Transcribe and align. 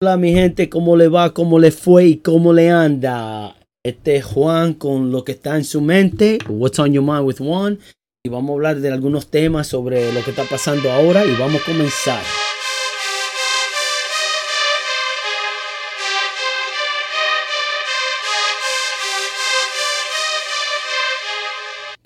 Hola 0.00 0.16
mi 0.16 0.32
gente, 0.32 0.68
¿cómo 0.68 0.96
le 0.96 1.08
va? 1.08 1.34
¿Cómo 1.34 1.58
le 1.58 1.72
fue? 1.72 2.06
¿Y 2.06 2.16
cómo 2.18 2.52
le 2.52 2.70
anda? 2.70 3.56
Este 3.82 4.14
es 4.14 4.24
Juan 4.24 4.74
con 4.74 5.10
lo 5.10 5.24
que 5.24 5.32
está 5.32 5.56
en 5.56 5.64
su 5.64 5.80
mente. 5.80 6.38
What's 6.48 6.78
on 6.78 6.92
your 6.92 7.02
mind 7.02 7.26
with 7.26 7.38
Juan. 7.38 7.80
Y 8.24 8.28
vamos 8.28 8.50
a 8.50 8.52
hablar 8.52 8.76
de 8.76 8.92
algunos 8.92 9.28
temas 9.28 9.66
sobre 9.66 10.12
lo 10.12 10.22
que 10.22 10.30
está 10.30 10.44
pasando 10.44 10.92
ahora 10.92 11.26
y 11.26 11.34
vamos 11.36 11.62
a 11.62 11.64
comenzar. 11.64 12.22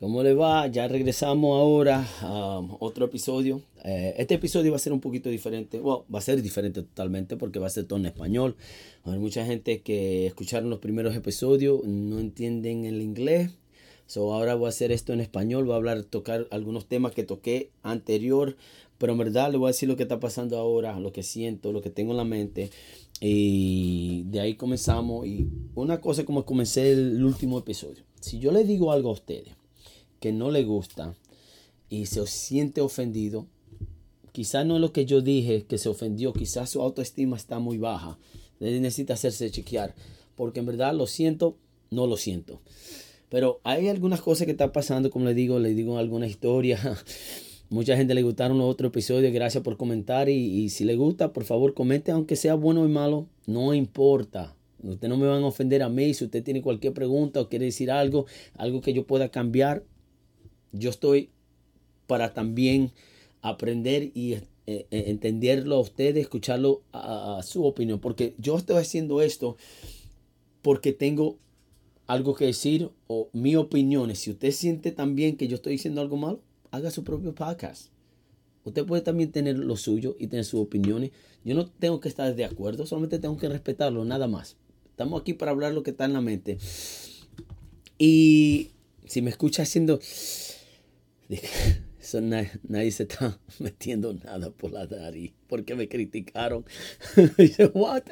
¿Cómo 0.02 0.24
le 0.24 0.34
va? 0.34 0.66
Ya 0.66 0.88
regresamos 0.88 1.56
ahora 1.56 2.04
a 2.22 2.60
otro 2.80 3.04
episodio. 3.04 3.62
Eh, 3.84 4.16
este 4.18 4.34
episodio 4.34 4.72
va 4.72 4.76
a 4.76 4.80
ser 4.80 4.92
un 4.92 4.98
poquito 4.98 5.30
diferente. 5.30 5.78
Bueno, 5.78 6.04
va 6.12 6.18
a 6.18 6.22
ser 6.22 6.42
diferente 6.42 6.82
totalmente 6.82 7.36
porque 7.36 7.60
va 7.60 7.68
a 7.68 7.70
ser 7.70 7.84
todo 7.84 8.00
en 8.00 8.06
español. 8.06 8.56
Hay 9.04 9.20
mucha 9.20 9.46
gente 9.46 9.80
que 9.82 10.26
escucharon 10.26 10.70
los 10.70 10.80
primeros 10.80 11.14
episodios, 11.14 11.84
no 11.84 12.18
entienden 12.18 12.84
el 12.84 13.00
inglés. 13.00 13.52
So 14.08 14.34
ahora 14.34 14.56
voy 14.56 14.66
a 14.66 14.70
hacer 14.70 14.90
esto 14.90 15.12
en 15.12 15.20
español. 15.20 15.66
Voy 15.66 15.74
a 15.74 15.76
hablar, 15.76 16.02
tocar 16.02 16.48
algunos 16.50 16.86
temas 16.86 17.12
que 17.12 17.22
toqué 17.22 17.70
anterior. 17.84 18.56
Pero 18.98 19.12
en 19.12 19.20
verdad 19.20 19.52
le 19.52 19.58
voy 19.58 19.68
a 19.68 19.70
decir 19.70 19.88
lo 19.88 19.94
que 19.94 20.02
está 20.02 20.18
pasando 20.18 20.58
ahora, 20.58 20.98
lo 20.98 21.12
que 21.12 21.22
siento, 21.22 21.70
lo 21.70 21.80
que 21.80 21.90
tengo 21.90 22.10
en 22.10 22.16
la 22.16 22.24
mente. 22.24 22.70
Y 23.20 24.24
de 24.24 24.40
ahí 24.40 24.56
comenzamos. 24.56 25.28
Y 25.28 25.46
una 25.76 26.00
cosa 26.00 26.24
como 26.24 26.44
comencé 26.44 26.90
el 26.90 27.24
último 27.24 27.60
episodio. 27.60 28.02
Si 28.20 28.40
yo 28.40 28.50
le 28.50 28.64
digo 28.64 28.90
algo 28.90 29.10
a 29.10 29.12
ustedes 29.12 29.61
que 30.22 30.32
no 30.32 30.52
le 30.52 30.62
gusta 30.62 31.16
y 31.90 32.06
se 32.06 32.24
siente 32.28 32.80
ofendido, 32.80 33.48
quizás 34.30 34.64
no 34.64 34.76
es 34.76 34.80
lo 34.80 34.92
que 34.92 35.04
yo 35.04 35.20
dije 35.20 35.64
que 35.64 35.78
se 35.78 35.88
ofendió, 35.88 36.32
quizás 36.32 36.70
su 36.70 36.80
autoestima 36.80 37.36
está 37.36 37.58
muy 37.58 37.76
baja. 37.76 38.18
necesita 38.60 39.14
hacerse 39.14 39.50
chequear, 39.50 39.96
porque 40.36 40.60
en 40.60 40.66
verdad 40.66 40.94
lo 40.94 41.08
siento, 41.08 41.56
no 41.90 42.06
lo 42.06 42.16
siento. 42.16 42.60
Pero 43.30 43.60
hay 43.64 43.88
algunas 43.88 44.22
cosas 44.22 44.44
que 44.44 44.52
están 44.52 44.70
pasando, 44.70 45.10
como 45.10 45.24
le 45.24 45.34
digo, 45.34 45.58
le 45.58 45.74
digo 45.74 45.98
alguna 45.98 46.28
historia. 46.28 46.78
Mucha 47.68 47.96
gente 47.96 48.14
le 48.14 48.22
gustaron 48.22 48.58
los 48.58 48.70
otros 48.70 48.90
episodios, 48.90 49.32
gracias 49.32 49.64
por 49.64 49.76
comentar 49.76 50.28
y, 50.28 50.68
si 50.68 50.84
le 50.84 50.94
gusta, 50.94 51.32
por 51.32 51.42
favor 51.42 51.74
comente, 51.74 52.12
aunque 52.12 52.36
sea 52.36 52.54
bueno 52.54 52.82
o 52.82 52.88
malo, 52.88 53.26
no 53.46 53.74
importa. 53.74 54.54
Usted 54.84 55.08
no 55.08 55.16
me 55.16 55.26
van 55.26 55.42
a 55.42 55.46
ofender 55.46 55.82
a 55.82 55.88
mí. 55.88 56.14
Si 56.14 56.24
usted 56.24 56.44
tiene 56.44 56.62
cualquier 56.62 56.92
pregunta 56.92 57.40
o 57.40 57.48
quiere 57.48 57.66
decir 57.66 57.90
algo, 57.90 58.26
algo 58.56 58.80
que 58.80 58.92
yo 58.92 59.06
pueda 59.06 59.28
cambiar, 59.30 59.84
yo 60.72 60.90
estoy 60.90 61.30
para 62.06 62.34
también 62.34 62.92
aprender 63.40 64.10
y 64.14 64.34
eh, 64.34 64.42
eh, 64.66 64.86
entenderlo 64.90 65.76
a 65.76 65.80
ustedes, 65.80 66.22
escucharlo 66.22 66.82
a, 66.92 67.40
su 67.42 67.64
opinión, 67.64 67.98
porque 67.98 68.34
yo 68.38 68.56
estoy 68.56 68.76
haciendo 68.76 69.20
esto 69.20 69.56
porque 70.62 70.92
tengo 70.92 71.38
algo 72.06 72.34
que 72.34 72.46
decir 72.46 72.90
o 73.08 73.28
mi 73.32 73.56
opinión. 73.56 74.14
Si 74.14 74.30
usted 74.30 74.52
siente 74.52 74.92
también 74.92 75.36
que 75.36 75.48
yo 75.48 75.56
estoy 75.56 75.72
diciendo 75.72 76.00
algo 76.00 76.16
malo, 76.16 76.40
haga 76.70 76.90
su 76.90 77.02
propio 77.02 77.34
podcast. 77.34 77.88
Usted 78.64 78.86
puede 78.86 79.02
también 79.02 79.32
tener 79.32 79.58
lo 79.58 79.76
suyo 79.76 80.16
y 80.20 80.28
tener 80.28 80.44
sus 80.44 80.60
opiniones. 80.60 81.10
Yo 81.44 81.56
no 81.56 81.66
tengo 81.66 81.98
que 81.98 82.08
estar 82.08 82.32
de 82.34 82.44
acuerdo, 82.44 82.86
solamente 82.86 83.18
tengo 83.18 83.36
que 83.36 83.48
respetarlo, 83.48 84.04
nada 84.04 84.28
más. 84.28 84.56
Estamos 84.90 85.20
aquí 85.20 85.34
para 85.34 85.50
hablar 85.50 85.72
lo 85.72 85.82
que 85.82 85.90
está 85.90 86.04
en 86.04 86.12
la 86.12 86.20
mente. 86.20 86.58
Y 87.98 88.70
si 89.06 89.22
me 89.22 89.30
escucha 89.30 89.64
haciendo 89.64 89.98
eso 91.28 92.20
nadie, 92.20 92.90
se 92.90 93.04
está 93.04 93.38
metiendo 93.60 94.12
nada 94.12 94.50
por 94.50 94.72
la 94.72 94.86
nariz 94.86 95.32
porque 95.46 95.74
me 95.74 95.88
criticaron. 95.88 96.64
Dice, 97.38 97.66
What? 97.66 98.02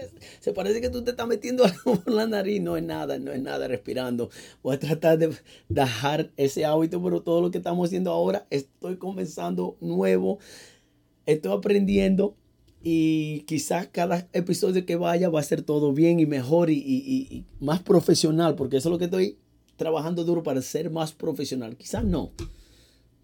Se 0.41 0.53
parece 0.53 0.81
que 0.81 0.91
tú 0.91 1.03
te 1.03 1.11
estás 1.11 1.27
metiendo 1.27 1.65
algo 1.67 2.01
por 2.01 2.13
la 2.13 2.27
nariz. 2.27 2.61
No 2.61 2.77
es 2.77 2.85
nada, 2.85 3.19
no 3.19 3.33
es 3.33 3.43
nada 3.43 3.67
respirando. 3.67 4.31
Voy 4.63 4.77
a 4.77 4.79
tratar 4.79 5.19
de 5.19 5.35
dejar 5.69 6.31
ese 6.37 6.65
hábito, 6.65 7.03
pero 7.03 7.23
todo 7.23 7.41
lo 7.41 7.51
que 7.51 7.59
estamos 7.59 7.89
haciendo 7.89 8.13
ahora, 8.13 8.47
estoy 8.51 8.97
comenzando 8.97 9.77
nuevo. 9.81 10.39
Estoy 11.27 11.53
aprendiendo 11.53 12.37
y 12.83 13.41
quizás 13.41 13.89
cada 13.89 14.29
episodio 14.33 14.87
que 14.87 14.97
vaya 14.97 15.29
va 15.29 15.41
a 15.41 15.45
ser 15.45 15.63
todo 15.63 15.93
bien 15.93 16.21
y 16.21 16.27
mejor 16.27 16.71
y, 16.71 16.77
y 16.79 17.45
más 17.59 17.81
profesional, 17.81 18.55
porque 18.55 18.79
eso 18.79 18.89
es 18.89 18.93
lo 18.93 18.99
que 18.99 19.05
estoy 19.05 19.37
trabajando 19.77 20.25
duro 20.25 20.43
para 20.43 20.63
ser 20.63 20.91
más 20.91 21.13
profesional. 21.13 21.77
Quizás 21.77 22.05
no. 22.05 22.33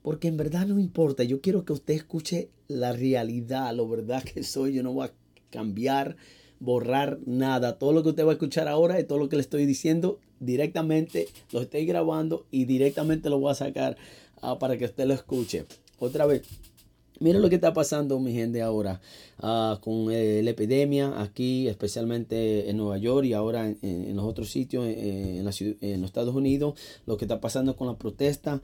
Porque 0.06 0.28
en 0.28 0.36
verdad 0.36 0.68
no 0.68 0.78
importa. 0.78 1.24
Yo 1.24 1.40
quiero 1.40 1.64
que 1.64 1.72
usted 1.72 1.94
escuche 1.94 2.48
la 2.68 2.92
realidad, 2.92 3.74
lo 3.74 3.88
verdad 3.88 4.22
que 4.22 4.44
soy. 4.44 4.72
Yo 4.72 4.84
no 4.84 4.92
voy 4.92 5.08
a 5.08 5.12
cambiar, 5.50 6.16
borrar 6.60 7.18
nada. 7.26 7.76
Todo 7.76 7.92
lo 7.92 8.04
que 8.04 8.10
usted 8.10 8.24
va 8.24 8.30
a 8.30 8.34
escuchar 8.34 8.68
ahora 8.68 9.00
es 9.00 9.08
todo 9.08 9.18
lo 9.18 9.28
que 9.28 9.34
le 9.34 9.42
estoy 9.42 9.66
diciendo 9.66 10.20
directamente. 10.38 11.26
Lo 11.50 11.60
estoy 11.60 11.86
grabando 11.86 12.46
y 12.52 12.66
directamente 12.66 13.30
lo 13.30 13.40
voy 13.40 13.50
a 13.50 13.56
sacar 13.56 13.96
ah, 14.42 14.60
para 14.60 14.78
que 14.78 14.84
usted 14.84 15.06
lo 15.06 15.14
escuche. 15.14 15.64
Otra 15.98 16.24
vez. 16.24 16.42
Miren 17.18 17.42
lo 17.42 17.48
que 17.48 17.54
está 17.54 17.72
pasando, 17.72 18.20
mi 18.20 18.32
gente, 18.32 18.62
ahora 18.62 19.00
ah, 19.38 19.80
con 19.80 20.12
eh, 20.12 20.40
la 20.44 20.50
epidemia 20.50 21.20
aquí, 21.20 21.66
especialmente 21.66 22.70
en 22.70 22.76
Nueva 22.76 22.98
York 22.98 23.24
y 23.24 23.32
ahora 23.32 23.74
en, 23.82 24.14
los 24.14 24.24
otros 24.24 24.50
sitios, 24.50 24.86
en, 24.86 25.48
en 25.80 26.00
los 26.00 26.08
Estados 26.08 26.34
Unidos, 26.34 26.78
lo 27.06 27.16
que 27.16 27.24
está 27.24 27.40
pasando 27.40 27.74
con 27.74 27.88
la 27.88 27.96
protesta. 27.96 28.60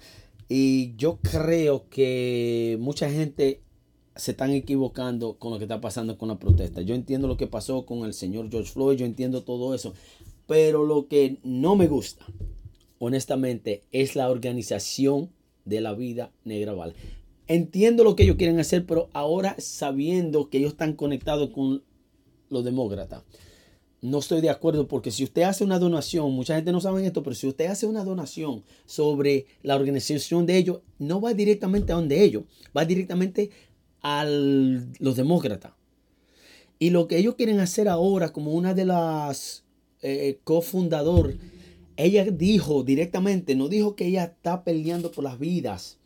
Y 0.48 0.94
yo 0.96 1.18
creo 1.22 1.88
que 1.88 2.76
mucha 2.80 3.10
gente 3.10 3.62
se 4.16 4.32
están 4.32 4.50
equivocando 4.50 5.38
con 5.38 5.52
lo 5.52 5.58
que 5.58 5.64
está 5.64 5.80
pasando 5.80 6.18
con 6.18 6.28
la 6.28 6.38
protesta. 6.38 6.82
Yo 6.82 6.94
entiendo 6.94 7.28
lo 7.28 7.36
que 7.36 7.46
pasó 7.46 7.86
con 7.86 8.04
el 8.04 8.12
señor 8.12 8.50
George 8.50 8.70
Floyd, 8.70 8.98
yo 8.98 9.06
entiendo 9.06 9.42
todo 9.42 9.74
eso. 9.74 9.94
Pero 10.46 10.84
lo 10.84 11.08
que 11.08 11.38
no 11.42 11.76
me 11.76 11.88
gusta, 11.88 12.26
honestamente, 12.98 13.84
es 13.92 14.16
la 14.16 14.30
organización 14.30 15.30
de 15.64 15.80
la 15.80 15.94
vida 15.94 16.32
negra 16.44 16.72
Val. 16.72 16.94
Entiendo 17.46 18.04
lo 18.04 18.16
que 18.16 18.24
ellos 18.24 18.36
quieren 18.36 18.58
hacer, 18.58 18.86
pero 18.86 19.08
ahora 19.12 19.56
sabiendo 19.58 20.50
que 20.50 20.58
ellos 20.58 20.72
están 20.72 20.94
conectados 20.94 21.50
con 21.50 21.82
los 22.50 22.64
demócratas 22.64 23.24
no 24.02 24.18
estoy 24.18 24.40
de 24.40 24.50
acuerdo 24.50 24.88
porque 24.88 25.12
si 25.12 25.22
usted 25.22 25.42
hace 25.42 25.62
una 25.62 25.78
donación, 25.78 26.32
mucha 26.32 26.56
gente 26.56 26.72
no 26.72 26.80
sabe 26.80 27.06
esto, 27.06 27.22
pero 27.22 27.36
si 27.36 27.46
usted 27.46 27.66
hace 27.66 27.86
una 27.86 28.04
donación 28.04 28.64
sobre 28.84 29.46
la 29.62 29.76
organización 29.76 30.44
de 30.44 30.58
ellos, 30.58 30.80
no 30.98 31.20
va 31.20 31.34
directamente 31.34 31.92
a 31.92 31.96
donde 31.96 32.22
ellos, 32.22 32.42
va 32.76 32.84
directamente 32.84 33.50
a 34.02 34.24
los 34.24 35.16
demócratas. 35.16 35.72
Y 36.80 36.90
lo 36.90 37.06
que 37.06 37.16
ellos 37.16 37.36
quieren 37.36 37.60
hacer 37.60 37.88
ahora, 37.88 38.32
como 38.32 38.52
una 38.54 38.74
de 38.74 38.84
las 38.86 39.64
eh, 40.02 40.40
ella 41.96 42.24
dijo 42.24 42.82
directamente, 42.82 43.54
no 43.54 43.68
dijo 43.68 43.94
que 43.94 44.06
ella 44.06 44.24
está 44.24 44.64
peleando 44.64 45.12
por 45.12 45.22
las 45.22 45.38
vidas, 45.38 45.98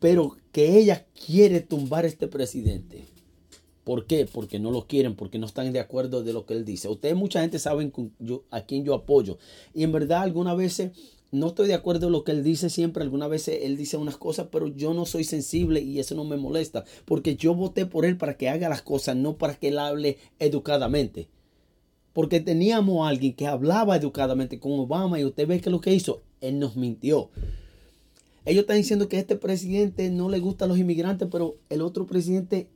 pero 0.00 0.36
que 0.50 0.76
ella 0.76 1.06
quiere 1.24 1.60
tumbar 1.60 2.04
a 2.04 2.08
este 2.08 2.26
presidente. 2.26 3.04
¿Por 3.86 4.08
qué? 4.08 4.26
Porque 4.26 4.58
no 4.58 4.72
lo 4.72 4.88
quieren, 4.88 5.14
porque 5.14 5.38
no 5.38 5.46
están 5.46 5.72
de 5.72 5.78
acuerdo 5.78 6.24
de 6.24 6.32
lo 6.32 6.44
que 6.44 6.54
él 6.54 6.64
dice. 6.64 6.88
Ustedes, 6.88 7.14
mucha 7.14 7.42
gente 7.42 7.60
saben 7.60 7.92
a 8.50 8.62
quién 8.62 8.84
yo 8.84 8.94
apoyo. 8.94 9.38
Y 9.74 9.84
en 9.84 9.92
verdad, 9.92 10.22
algunas 10.22 10.56
veces 10.56 10.90
no 11.30 11.46
estoy 11.46 11.68
de 11.68 11.74
acuerdo 11.74 12.08
en 12.08 12.12
lo 12.14 12.24
que 12.24 12.32
él 12.32 12.42
dice 12.42 12.68
siempre. 12.68 13.04
Algunas 13.04 13.30
veces 13.30 13.60
él 13.62 13.76
dice 13.76 13.96
unas 13.96 14.16
cosas, 14.16 14.48
pero 14.50 14.66
yo 14.66 14.92
no 14.92 15.06
soy 15.06 15.22
sensible 15.22 15.82
y 15.82 16.00
eso 16.00 16.16
no 16.16 16.24
me 16.24 16.36
molesta. 16.36 16.84
Porque 17.04 17.36
yo 17.36 17.54
voté 17.54 17.86
por 17.86 18.04
él 18.04 18.16
para 18.16 18.36
que 18.36 18.48
haga 18.48 18.68
las 18.68 18.82
cosas, 18.82 19.14
no 19.14 19.38
para 19.38 19.54
que 19.54 19.68
él 19.68 19.78
hable 19.78 20.18
educadamente. 20.40 21.28
Porque 22.12 22.40
teníamos 22.40 23.06
a 23.06 23.10
alguien 23.10 23.34
que 23.34 23.46
hablaba 23.46 23.94
educadamente 23.94 24.58
con 24.58 24.72
Obama 24.80 25.20
y 25.20 25.24
usted 25.24 25.46
ve 25.46 25.60
que 25.60 25.70
lo 25.70 25.80
que 25.80 25.94
hizo, 25.94 26.22
él 26.40 26.58
nos 26.58 26.74
mintió. 26.74 27.30
Ellos 28.44 28.62
están 28.62 28.78
diciendo 28.78 29.08
que 29.08 29.20
este 29.20 29.36
presidente 29.36 30.10
no 30.10 30.28
le 30.28 30.40
gusta 30.40 30.64
a 30.64 30.68
los 30.68 30.78
inmigrantes, 30.78 31.28
pero 31.30 31.58
el 31.68 31.82
otro 31.82 32.06
presidente 32.06 32.68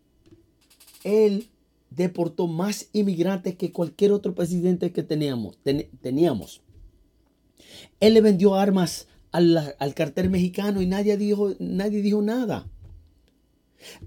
él 1.05 1.49
deportó 1.91 2.47
más 2.47 2.89
inmigrantes 2.93 3.57
que 3.57 3.73
cualquier 3.73 4.13
otro 4.13 4.35
presidente 4.35 4.93
que 4.93 5.03
teníamos. 5.03 5.59
teníamos. 6.01 6.63
Él 7.99 8.15
le 8.15 8.21
vendió 8.21 8.55
armas 8.55 9.07
al, 9.33 9.75
cartel 9.95 10.31
mexicano 10.31 10.81
y 10.81 10.87
nadie 10.87 11.17
dijo, 11.17 11.55
nadie 11.59 12.03
dijo 12.03 12.23
nada. 12.23 12.67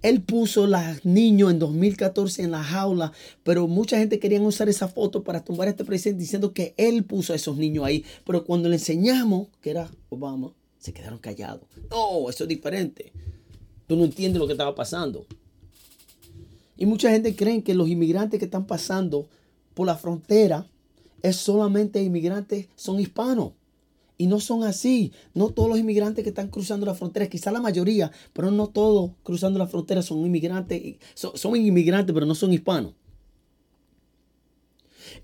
Él 0.04 0.22
puso 0.22 0.68
los 0.68 1.04
niños 1.04 1.52
en 1.52 1.58
2014 1.58 2.44
en 2.44 2.52
la 2.52 2.64
jaula, 2.64 3.12
pero 3.42 3.68
mucha 3.68 3.98
gente 3.98 4.20
quería 4.20 4.40
usar 4.40 4.70
esa 4.70 4.88
foto 4.88 5.24
para 5.24 5.44
tumbar 5.44 5.68
a 5.68 5.72
este 5.72 5.84
presidente 5.84 6.22
diciendo 6.22 6.54
que 6.54 6.76
él 6.78 7.04
puso 7.06 7.34
a 7.34 7.36
esos 7.36 7.58
niños 7.58 7.86
ahí. 7.86 8.06
Pero 8.26 8.46
cuando 8.46 8.70
le 8.70 8.76
enseñamos 8.76 9.48
que 9.62 9.72
era 9.72 9.90
Obama, 10.10 10.54
se 10.78 10.94
quedaron 10.94 11.18
callados. 11.18 11.68
No, 11.90 12.30
eso 12.30 12.44
es 12.44 12.48
diferente. 12.48 13.12
Tú 13.88 13.96
no 13.96 14.06
entiendes 14.06 14.40
lo 14.40 14.46
que 14.46 14.54
estaba 14.54 14.76
pasando. 14.76 15.26
Y 16.78 16.86
mucha 16.86 17.12
gente 17.12 17.36
cree 17.36 17.64
que 17.64 17.76
los 17.76 17.90
inmigrantes 17.90 18.40
que 18.40 18.46
están 18.46 18.66
pasando 18.66 19.28
por 19.74 19.88
la 19.88 19.96
frontera 19.96 20.68
es 21.22 21.38
solamente 21.38 22.04
inmigrantes, 22.04 22.68
son 22.76 23.00
hispanos. 23.00 23.54
Y 24.18 24.28
no 24.28 24.40
son 24.40 24.64
así. 24.64 25.12
No 25.34 25.50
todos 25.50 25.70
los 25.70 25.80
inmigrantes 25.80 26.24
que 26.24 26.30
están 26.30 26.50
cruzando 26.50 26.86
la 26.86 26.94
frontera, 26.94 27.28
quizá 27.28 27.52
la 27.52 27.62
mayoría, 27.62 28.12
pero 28.34 28.52
no 28.52 28.68
todos 28.68 29.12
cruzando 29.24 29.60
la 29.60 29.68
frontera 29.68 30.02
son 30.02 30.20
inmigrantes. 30.20 30.98
Son, 31.14 31.36
son 31.36 31.56
inmigrantes, 31.56 32.14
pero 32.14 32.26
no 32.26 32.36
son 32.36 32.54
hispanos. 32.54 32.94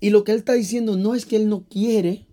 Y 0.00 0.10
lo 0.10 0.24
que 0.24 0.32
él 0.32 0.38
está 0.38 0.54
diciendo 0.54 0.96
no 0.96 1.14
es 1.14 1.26
que 1.26 1.36
él 1.36 1.48
no 1.48 1.64
quiere 1.68 2.26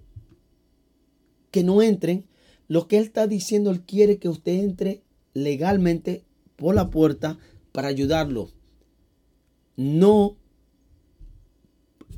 que 1.51 1.63
no 1.63 1.81
entren. 1.81 2.25
Lo 2.67 2.87
que 2.87 2.97
él 2.97 3.03
está 3.03 3.27
diciendo, 3.27 3.71
él 3.71 3.81
quiere 3.81 4.17
que 4.17 4.29
usted 4.29 4.63
entre 4.63 5.01
legalmente 5.33 6.23
por 6.55 6.75
la 6.75 6.89
puerta 6.89 7.37
para 7.71 7.87
ayudarlo. 7.87 8.49
No 9.77 10.35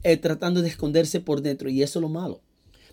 eh, 0.04 0.18
tratando 0.18 0.62
de 0.62 0.70
esconderse 0.70 1.20
por 1.20 1.42
dentro. 1.42 1.70
Y 1.70 1.84
eso 1.84 2.00
es 2.00 2.02
lo 2.02 2.10
malo. 2.10 2.42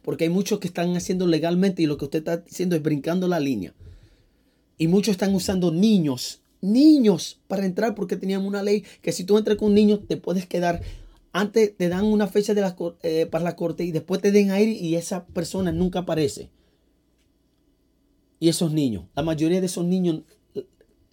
Porque 0.02 0.24
hay 0.24 0.30
muchos 0.30 0.58
que 0.58 0.68
están 0.68 0.96
haciendo 0.96 1.26
legalmente 1.26 1.82
y 1.82 1.86
lo 1.86 1.96
que 1.96 2.04
usted 2.04 2.20
está 2.20 2.44
haciendo 2.46 2.76
es 2.76 2.82
brincando 2.82 3.28
la 3.28 3.40
línea. 3.40 3.74
Y 4.78 4.88
muchos 4.88 5.12
están 5.12 5.34
usando 5.34 5.72
niños, 5.72 6.42
niños 6.60 7.40
para 7.48 7.64
entrar 7.64 7.94
porque 7.94 8.16
teníamos 8.16 8.46
una 8.46 8.62
ley 8.62 8.84
que 9.00 9.12
si 9.12 9.24
tú 9.24 9.38
entras 9.38 9.56
con 9.56 9.68
un 9.68 9.74
niño 9.74 10.00
te 10.00 10.16
puedes 10.16 10.46
quedar. 10.46 10.82
Antes 11.32 11.76
te 11.76 11.88
dan 11.88 12.04
una 12.04 12.28
fecha 12.28 12.54
de 12.54 12.62
la, 12.62 12.76
eh, 13.02 13.26
para 13.26 13.44
la 13.44 13.56
corte 13.56 13.84
y 13.84 13.92
después 13.92 14.20
te 14.20 14.32
den 14.32 14.50
aire 14.50 14.72
y 14.72 14.94
esa 14.94 15.26
persona 15.26 15.70
nunca 15.70 16.00
aparece. 16.00 16.50
Y 18.38 18.48
esos 18.48 18.72
niños, 18.72 19.04
la 19.14 19.22
mayoría 19.22 19.60
de 19.60 19.66
esos 19.66 19.84
niños 19.84 20.22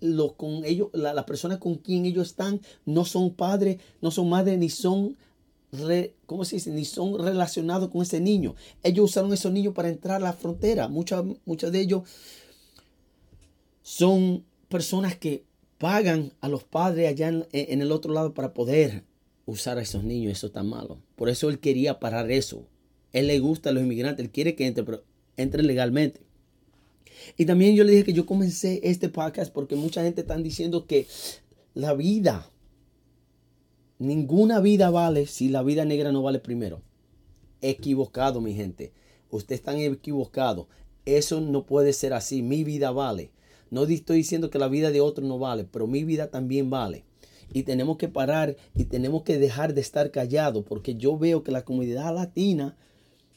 lo, 0.04 0.36
con 0.36 0.66
ellos, 0.66 0.90
las 0.94 1.24
personas 1.24 1.60
con 1.60 1.76
quien 1.76 2.06
ellos 2.06 2.28
están 2.28 2.62
no 2.86 3.06
son 3.06 3.34
padres, 3.34 3.78
no 4.02 4.12
son 4.12 4.30
madres, 4.30 4.60
ni 4.60 4.70
son, 4.70 5.16
¿cómo 6.26 6.44
se 6.44 6.58
dice? 6.58 6.72
Ni 6.72 6.86
son 6.86 7.18
relacionados 7.18 7.90
con 7.90 8.02
ese 8.02 8.20
niño. 8.20 8.56
Ellos 8.84 9.12
usaron 9.12 9.32
esos 9.34 9.52
niños 9.52 9.74
para 9.74 9.90
entrar 9.90 10.18
a 10.18 10.26
la 10.26 10.34
frontera. 10.34 10.90
Muchos, 10.90 11.26
muchos 11.46 11.72
de 11.72 11.80
ellos 11.80 12.04
son 13.82 14.44
personas 14.68 15.16
que 15.16 15.46
pagan 15.78 16.34
a 16.42 16.50
los 16.50 16.64
padres 16.64 17.10
allá 17.10 17.30
en, 17.30 17.82
el 17.82 17.92
otro 17.92 18.14
lado 18.14 18.34
para 18.34 18.54
poder 18.54 19.04
usar 19.46 19.78
a 19.78 19.82
esos 19.82 20.04
niños. 20.04 20.34
Eso 20.34 20.48
está 20.48 20.64
malo. 20.64 21.00
Por 21.16 21.30
eso 21.30 21.50
él 21.50 21.60
quería 21.60 22.00
parar 22.00 22.30
eso. 22.30 22.68
Él 23.14 23.28
le 23.28 23.40
gusta 23.40 23.70
a 23.70 23.74
los 23.74 23.84
inmigrantes. 23.84 24.26
Él 24.26 24.32
quiere 24.32 24.56
que 24.56 24.68
entre, 24.68 24.84
pero 24.84 25.04
entre 25.38 25.64
legalmente. 25.64 26.22
Y 27.38 27.46
también 27.46 27.76
yo 27.76 27.84
le 27.84 27.92
dije 27.92 28.04
que 28.04 28.14
yo 28.14 28.26
comencé 28.26 28.80
este 28.84 29.10
podcast 29.10 29.52
porque 29.54 29.76
mucha 29.76 30.04
gente 30.04 30.22
está 30.22 30.38
diciendo 30.38 30.86
que 30.88 31.08
la 31.74 31.94
vida, 31.94 32.50
ninguna 34.00 34.60
vida 34.60 34.90
vale 34.90 35.28
si 35.28 35.50
la 35.50 35.64
vida 35.64 35.86
negra 35.86 36.12
no 36.12 36.22
vale 36.22 36.40
primero. 36.40 36.82
Equivocado, 37.62 38.42
mi 38.42 38.54
gente. 38.54 38.92
Usted 39.30 39.56
está 39.56 39.76
equivocado. 39.80 40.68
Eso 41.06 41.42
no 41.42 41.66
puede 41.66 41.94
ser 41.94 42.14
así. 42.14 42.42
Mi 42.42 42.64
vida 42.64 42.92
vale. 42.92 43.32
No 43.72 43.86
estoy 43.86 44.18
diciendo 44.18 44.52
que 44.52 44.60
la 44.60 44.68
vida 44.68 44.92
de 44.92 45.02
otro 45.02 45.26
no 45.26 45.40
vale, 45.40 45.64
pero 45.64 45.88
mi 45.88 46.04
vida 46.04 46.30
también 46.30 46.70
vale. 46.70 47.06
Y 47.52 47.64
tenemos 47.64 47.98
que 47.98 48.08
parar 48.08 48.56
y 48.76 48.86
tenemos 48.86 49.24
que 49.24 49.40
dejar 49.40 49.74
de 49.74 49.82
estar 49.82 50.12
callados 50.12 50.64
porque 50.64 50.94
yo 50.96 51.18
veo 51.18 51.44
que 51.44 51.52
la 51.52 51.66
comunidad 51.66 52.14
latina 52.14 52.78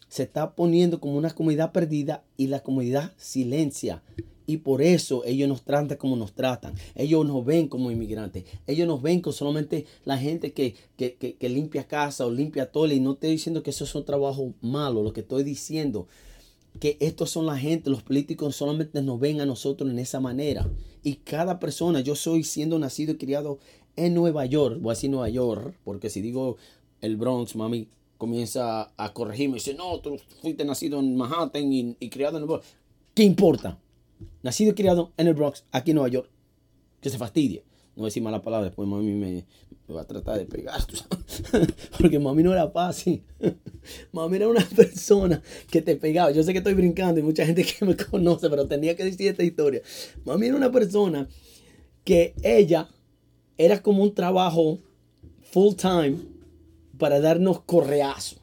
se 0.09 0.25
está 0.25 0.55
poniendo 0.55 1.01
como 1.01 1.17
una 1.17 1.31
comunidad 1.31 1.73
perdida 1.73 2.25
y 2.37 2.47
la 2.47 2.63
comunidad 2.63 3.13
silencia. 3.17 4.03
Y 4.47 4.59
por 4.59 4.81
eso 4.81 5.25
ellos 5.25 5.49
nos 5.49 5.63
tratan 5.63 5.99
como 5.99 6.15
nos 6.17 6.33
tratan. 6.33 6.75
Ellos 6.95 7.27
nos 7.27 7.45
ven 7.45 7.67
como 7.67 7.91
inmigrantes. 7.91 8.45
Ellos 8.67 8.87
nos 8.87 9.03
ven 9.03 9.21
como 9.21 9.33
solamente 9.33 9.87
la 10.05 10.19
gente 10.19 10.53
que, 10.53 10.77
que, 10.97 11.49
limpia 11.49 11.89
casa 11.89 12.27
o 12.27 12.31
limpia 12.31 12.71
tole. 12.71 12.95
Y 12.95 13.01
no 13.01 13.15
estoy 13.15 13.31
diciendo 13.31 13.63
que 13.65 13.71
eso 13.71 13.85
es 13.85 13.95
un 13.95 14.05
trabajo 14.05 14.55
malo. 14.61 15.03
Lo 15.03 15.13
que 15.13 15.21
estoy 15.23 15.43
diciendo 15.43 16.07
que 16.79 16.97
estos 17.01 17.31
son 17.31 17.47
la 17.47 17.59
gente, 17.59 17.91
los 17.91 18.03
políticos 18.03 18.55
solamente 18.55 19.03
nos 19.03 19.19
ven 19.19 19.41
a 19.41 19.47
nosotros 19.47 19.91
en 19.91 19.99
esa 19.99 20.21
manera. 20.21 20.71
Y 21.03 21.17
cada 21.17 21.59
persona, 21.59 22.01
yo 22.01 22.15
soy 22.15 22.45
siendo 22.45 22.79
nacido 22.79 23.13
y 23.15 23.17
criado 23.17 23.59
en 23.97 24.15
Nueva 24.15 24.47
York. 24.47 24.79
Voy 24.81 24.93
a 24.93 24.95
decir 24.95 25.11
Nueva 25.11 25.29
York, 25.29 25.77
porque 25.85 26.09
si 26.09 26.21
digo 26.21 26.57
el 27.01 27.17
Bronx, 27.17 27.57
mami, 27.57 27.89
comienza 28.19 28.93
a 28.97 29.13
corregirme 29.13 29.57
y 29.57 29.61
dice, 29.61 29.75
no, 29.75 30.01
tú 30.01 30.19
fuiste 30.41 30.65
nacido 30.65 31.01
en 31.01 31.17
Manhattan 31.17 31.73
y, 31.73 31.95
criado 32.11 32.37
en 32.37 32.43
el 32.43 32.49
Bronx. 32.49 32.67
¿Qué 33.15 33.23
importa? 33.23 33.79
Nacido 34.43 34.73
y 34.73 34.75
criado 34.75 35.13
en 35.17 35.27
el 35.27 35.35
Bronx, 35.35 35.65
aquí 35.73 35.91
en 35.91 35.97
Nueva 35.97 36.09
York. 36.09 36.31
Que 37.01 37.11
se 37.11 37.19
fastidie. 37.19 37.65
No 37.95 38.01
voy 38.01 38.07
a 38.07 38.09
decir 38.09 38.23
mala 38.23 38.43
palabra, 38.43 38.67
después 38.67 38.89
mami 38.89 39.13
me, 39.13 39.45
va 39.95 40.03
a 40.03 40.07
tratar 40.07 40.39
de 40.39 40.47
pegar. 40.47 40.81
Porque 41.99 42.19
mami 42.19 42.43
no 42.43 42.53
era 42.53 42.69
fácil. 42.69 43.23
mami 44.13 44.37
era 44.37 44.49
una 44.49 44.67
persona 44.77 45.43
que 45.71 45.81
te 45.81 45.97
pegaba. 45.97 46.31
Yo 46.31 46.43
sé 46.43 46.53
que 46.53 46.59
estoy 46.59 46.75
brincando 46.75 47.21
y 47.21 47.23
mucha 47.23 47.47
gente 47.47 47.65
que 47.65 47.85
me 47.85 47.97
conoce, 47.97 48.51
pero 48.51 48.67
tenía 48.67 48.97
que 48.97 49.05
decir 49.05 49.29
esta 49.29 49.45
historia. 49.45 49.83
Mami 50.25 50.47
era 50.47 50.57
una 50.57 50.73
persona 50.73 51.29
que 52.05 52.35
ella 52.43 52.89
era 53.59 53.83
como 53.83 54.03
un 54.03 54.15
trabajo 54.15 54.79
full 55.43 55.75
time 55.75 56.36
para 56.99 57.21
darnos 57.21 57.61
correazo. 57.61 58.37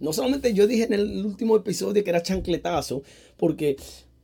No 0.00 0.12
solamente 0.12 0.52
yo 0.54 0.66
dije 0.66 0.84
en 0.84 0.92
el 0.92 1.24
último 1.24 1.56
episodio 1.56 2.02
que 2.04 2.10
era 2.10 2.22
chancletazo, 2.22 3.02
porque, 3.36 3.76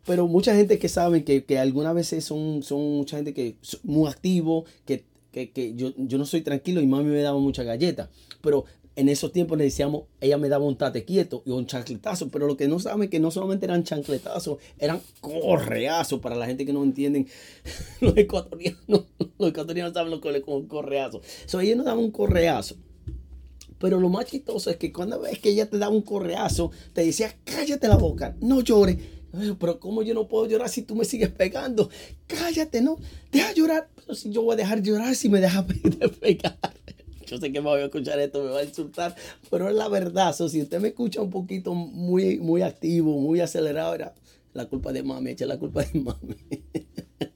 pero 0.04 0.26
mucha 0.26 0.54
gente 0.54 0.78
que 0.78 0.88
sabe 0.88 1.24
que, 1.24 1.44
que 1.44 1.58
algunas 1.58 1.94
veces 1.94 2.24
son, 2.24 2.62
son 2.62 2.80
mucha 2.96 3.16
gente 3.16 3.32
que 3.32 3.56
es 3.62 3.78
muy 3.84 4.08
activo, 4.08 4.64
que, 4.84 5.04
que, 5.32 5.74
yo, 5.76 5.92
yo, 5.96 6.18
no 6.18 6.26
soy 6.26 6.42
tranquilo 6.42 6.80
y 6.80 6.86
mami 6.86 7.10
me 7.10 7.22
daba 7.22 7.38
mucha 7.38 7.62
galleta. 7.62 8.10
Pero 8.42 8.64
en 8.96 9.08
esos 9.08 9.32
tiempos 9.32 9.56
le 9.56 9.64
decíamos, 9.64 10.04
ella 10.20 10.36
me 10.36 10.48
daba 10.48 10.64
un 10.64 10.76
tate 10.76 11.04
quieto 11.04 11.42
y 11.46 11.50
un 11.50 11.66
chancletazo, 11.66 12.28
pero 12.28 12.46
lo 12.46 12.56
que 12.56 12.68
no 12.68 12.78
saben 12.80 13.08
que 13.08 13.20
no 13.20 13.30
solamente 13.30 13.64
eran 13.64 13.84
chancletazos, 13.84 14.58
eran 14.78 15.00
correazos 15.20 16.20
para 16.20 16.34
la 16.34 16.46
gente 16.46 16.66
que 16.66 16.72
no 16.72 16.82
entienden. 16.82 17.28
Los 18.00 18.16
ecuatorianos, 18.16 19.04
los 19.38 19.50
ecuatorianos 19.50 19.94
saben 19.94 20.10
lo 20.10 20.20
que 20.20 20.28
es 20.30 20.42
un 20.46 20.66
correazo. 20.66 21.22
So, 21.46 21.60
ella 21.60 21.76
nos 21.76 21.86
daba 21.86 22.00
un 22.00 22.10
correazo. 22.10 22.76
Pero 23.80 23.98
lo 23.98 24.10
más 24.10 24.26
chistoso 24.26 24.70
es 24.70 24.76
que 24.76 24.92
cuando 24.92 25.18
ves 25.18 25.38
que 25.38 25.48
ella 25.48 25.68
te 25.68 25.78
da 25.78 25.88
un 25.88 26.02
correazo, 26.02 26.70
te 26.92 27.02
decía, 27.02 27.34
cállate 27.44 27.88
la 27.88 27.96
boca, 27.96 28.36
no 28.40 28.60
llores. 28.60 28.98
Pero 29.58 29.80
¿cómo 29.80 30.02
yo 30.02 30.12
no 30.12 30.28
puedo 30.28 30.46
llorar 30.46 30.68
si 30.68 30.82
tú 30.82 30.94
me 30.94 31.06
sigues 31.06 31.30
pegando? 31.30 31.88
Cállate, 32.26 32.82
¿no? 32.82 32.98
Deja 33.32 33.52
llorar. 33.54 33.88
Pero 33.96 34.14
si 34.14 34.30
yo 34.30 34.42
voy 34.42 34.54
a 34.54 34.56
dejar 34.56 34.82
llorar 34.82 35.14
si 35.14 35.30
me 35.30 35.40
dejas 35.40 35.66
de 35.98 36.08
pegar. 36.08 36.58
Yo 37.26 37.38
sé 37.38 37.52
que 37.52 37.60
me 37.60 37.68
voy 37.68 37.80
a 37.80 37.84
escuchar 37.84 38.18
esto, 38.20 38.42
me 38.42 38.50
va 38.50 38.58
a 38.58 38.64
insultar, 38.64 39.14
pero 39.50 39.68
es 39.68 39.74
la 39.76 39.88
verdad. 39.88 40.34
si 40.34 40.60
usted 40.60 40.80
me 40.80 40.88
escucha 40.88 41.22
un 41.22 41.30
poquito 41.30 41.74
muy, 41.74 42.38
muy 42.38 42.62
activo, 42.62 43.18
muy 43.18 43.40
acelerado, 43.40 43.94
era 43.94 44.14
la 44.52 44.66
culpa 44.66 44.92
de 44.92 45.04
mami, 45.04 45.30
echa 45.30 45.46
la 45.46 45.56
culpa 45.56 45.84
de 45.84 46.00
mami. 46.00 46.36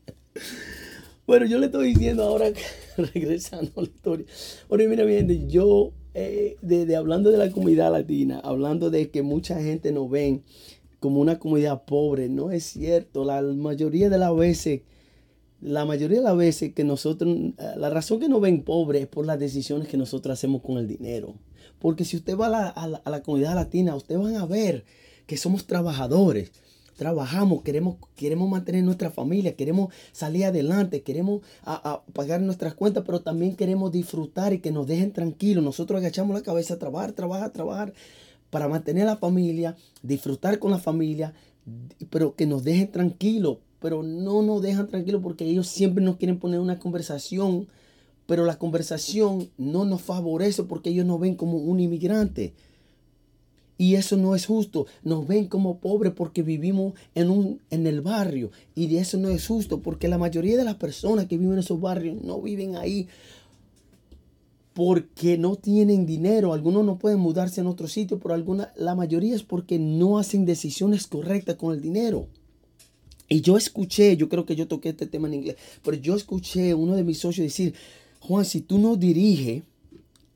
bueno, 1.27 1.47
yo 1.47 1.59
le 1.59 1.67
estoy 1.67 1.95
diciendo 1.95 2.25
ahora, 2.25 2.51
regresando 2.97 3.71
a 3.77 3.83
la 3.83 3.87
historia. 3.87 4.27
Bueno, 4.69 4.91
mira 4.91 5.05
bien, 5.05 5.49
yo 5.49 5.93
eh, 6.15 6.57
de, 6.63 6.95
hablando 6.97 7.31
de 7.31 7.39
la 7.39 7.51
comunidad 7.51 7.91
latina, 7.93 8.41
hablando 8.45 8.91
de 8.91 9.11
que 9.11 9.23
mucha 9.23 9.61
gente 9.61 9.91
nos 9.93 10.09
ven 10.09 10.45
como 11.01 11.21
una 11.21 11.39
comunidad 11.39 11.85
pobre, 11.85 12.29
no 12.29 12.51
es 12.53 12.65
cierto. 12.65 13.25
La 13.25 13.43
mayoría 13.43 14.09
de 14.09 14.19
las 14.19 14.35
veces, 14.35 14.83
la 15.61 15.85
mayoría 15.85 16.19
de 16.19 16.25
las 16.25 16.37
veces 16.37 16.73
que 16.73 16.85
nosotros, 16.85 17.37
eh, 17.37 17.53
la 17.77 17.91
razón 17.91 18.21
que 18.21 18.29
nos 18.29 18.41
ven 18.41 18.63
pobre 18.63 19.01
es 19.01 19.07
por 19.09 19.27
las 19.27 19.39
decisiones 19.39 19.89
que 19.89 19.97
nosotros 19.97 20.33
hacemos 20.33 20.63
con 20.63 20.79
el 20.79 20.87
dinero. 20.87 21.35
Porque 21.81 22.05
si 22.05 22.17
usted 22.17 22.37
va 22.39 22.47
a 22.47 22.87
la, 22.89 22.97
a 22.97 23.11
la 23.11 23.23
comunidad 23.23 23.55
latina, 23.55 23.97
usted 23.97 24.17
van 24.17 24.37
a 24.37 24.47
ver 24.47 24.85
que 25.27 25.37
somos 25.37 25.67
trabajadores 25.67 26.53
trabajamos, 26.97 27.63
queremos, 27.63 27.97
queremos 28.17 28.49
mantener 28.49 28.85
nuestra 28.85 29.11
familia, 29.11 29.57
queremos 29.57 29.93
salir 30.13 30.45
adelante, 30.45 31.03
queremos 31.03 31.43
pagar 32.13 32.41
nuestras 32.41 32.75
cuentas, 32.75 33.05
pero 33.07 33.21
también 33.21 33.57
queremos 33.57 33.93
disfrutar 33.93 34.53
y 34.53 34.61
que 34.61 34.71
nos 34.71 34.87
dejen 34.87 35.13
tranquilos. 35.13 35.65
Nosotros 35.65 35.99
agachamos 35.99 36.35
la 36.35 36.43
cabeza 36.43 36.75
a 36.75 36.79
trabajar, 36.79 37.13
trabajar, 37.13 37.51
trabajar 37.51 37.95
para 38.51 38.69
mantener 38.69 39.07
la 39.07 39.17
familia, 39.17 39.77
disfrutar 40.03 40.59
con 40.59 40.71
la 40.71 40.79
familia, 40.79 41.35
pero 42.11 42.35
que 42.37 42.47
nos 42.47 42.63
dejen 42.63 42.93
tranquilos, 42.93 43.59
pero 43.81 44.03
no 44.03 44.43
nos 44.43 44.63
dejan 44.63 44.89
tranquilos 44.89 45.23
porque 45.23 45.45
ellos 45.45 45.67
siempre 45.67 46.03
nos 46.05 46.17
quieren 46.17 46.39
poner 46.39 46.61
una 46.61 46.79
conversación, 46.79 47.67
pero 48.27 48.45
la 48.45 48.59
conversación 48.59 49.51
no 49.59 49.85
nos 49.85 50.03
favorece 50.03 50.63
porque 50.63 50.91
ellos 50.91 51.05
nos 51.05 51.21
ven 51.21 51.35
como 51.35 51.59
un 51.59 51.81
inmigrante. 51.81 52.55
Y 53.77 53.97
eso 53.97 54.17
no 54.17 54.35
es 54.35 54.47
justo. 54.47 54.87
Nos 55.03 55.27
ven 55.27 55.49
como 55.49 55.79
pobres 55.79 56.13
porque 56.13 56.43
vivimos 56.43 56.95
en, 57.15 57.31
un, 57.31 57.61
en 57.71 57.87
el 57.87 58.01
barrio. 58.01 58.51
Y 58.75 58.97
eso 58.97 59.19
no 59.19 59.29
es 59.31 59.47
justo 59.47 59.81
porque 59.81 60.09
la 60.09 60.19
mayoría 60.19 60.57
de 60.57 60.65
las 60.65 60.77
personas 60.77 61.27
que 61.27 61.39
viven 61.39 61.55
en 61.55 61.59
esos 61.61 61.81
barrios 61.81 62.23
no 62.23 62.41
viven 62.41 62.77
ahí 62.77 63.09
porque 64.75 65.39
no 65.39 65.57
tienen 65.57 66.07
dinero. 66.07 66.53
Algunos 66.53 66.85
no 66.85 66.99
pueden 66.99 67.21
mudarse 67.21 67.61
en 67.61 67.67
otro 67.67 67.89
sitio, 67.89 68.19
pero 68.19 68.35
alguna, 68.35 68.73
la 68.77 68.95
mayoría 68.95 69.35
es 69.35 69.43
porque 69.43 69.79
no 69.79 70.19
hacen 70.19 70.45
decisiones 70.45 71.07
correctas 71.07 71.57
con 71.57 71.75
el 71.75 71.81
dinero. 71.81 72.29
Y 73.29 73.41
yo 73.41 73.57
escuché, 73.57 74.17
yo 74.17 74.29
creo 74.29 74.45
que 74.45 74.57
yo 74.57 74.69
toqué 74.69 74.91
este 74.91 75.07
tema 75.07 75.29
en 75.29 75.35
inglés, 75.35 75.57
pero 75.83 75.97
yo 75.97 76.15
escuché 76.15 76.75
uno 76.75 76.95
de 76.95 77.05
mis 77.05 77.19
socios 77.19 77.47
decir, 77.47 77.75
Juan, 78.21 78.45
si 78.45 78.61
tú 78.61 78.79
no 78.79 78.97
diriges 78.97 79.63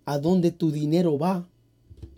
a 0.07 0.19
dónde 0.19 0.53
tu 0.53 0.71
dinero 0.71 1.19
va, 1.19 1.47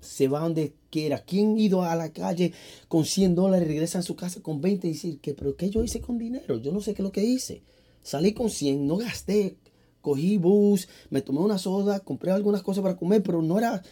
se 0.00 0.28
va 0.28 0.40
donde 0.40 0.74
quiera. 0.90 1.22
¿Quién 1.24 1.56
ha 1.56 1.60
ido 1.60 1.82
a 1.82 1.94
la 1.96 2.12
calle 2.12 2.52
con 2.88 3.04
100 3.04 3.34
dólares 3.34 3.68
regresa 3.68 4.00
a 4.00 4.02
su 4.02 4.16
casa 4.16 4.42
con 4.42 4.60
20 4.60 4.86
y 4.86 4.92
decir, 4.92 5.20
que, 5.20 5.34
pero 5.34 5.56
¿qué 5.56 5.70
yo 5.70 5.82
hice 5.82 6.00
con 6.00 6.18
dinero? 6.18 6.58
Yo 6.58 6.72
no 6.72 6.80
sé 6.80 6.94
qué 6.94 7.02
es 7.02 7.04
lo 7.04 7.12
que 7.12 7.24
hice. 7.24 7.62
Salí 8.02 8.32
con 8.32 8.50
100, 8.50 8.86
no 8.86 8.96
gasté, 8.96 9.56
cogí 10.00 10.38
bus, 10.38 10.88
me 11.10 11.22
tomé 11.22 11.40
una 11.40 11.58
soda, 11.58 12.00
compré 12.00 12.32
algunas 12.32 12.62
cosas 12.62 12.82
para 12.82 12.96
comer, 12.96 13.22
pero 13.22 13.42
no 13.42 13.58
era, 13.58 13.82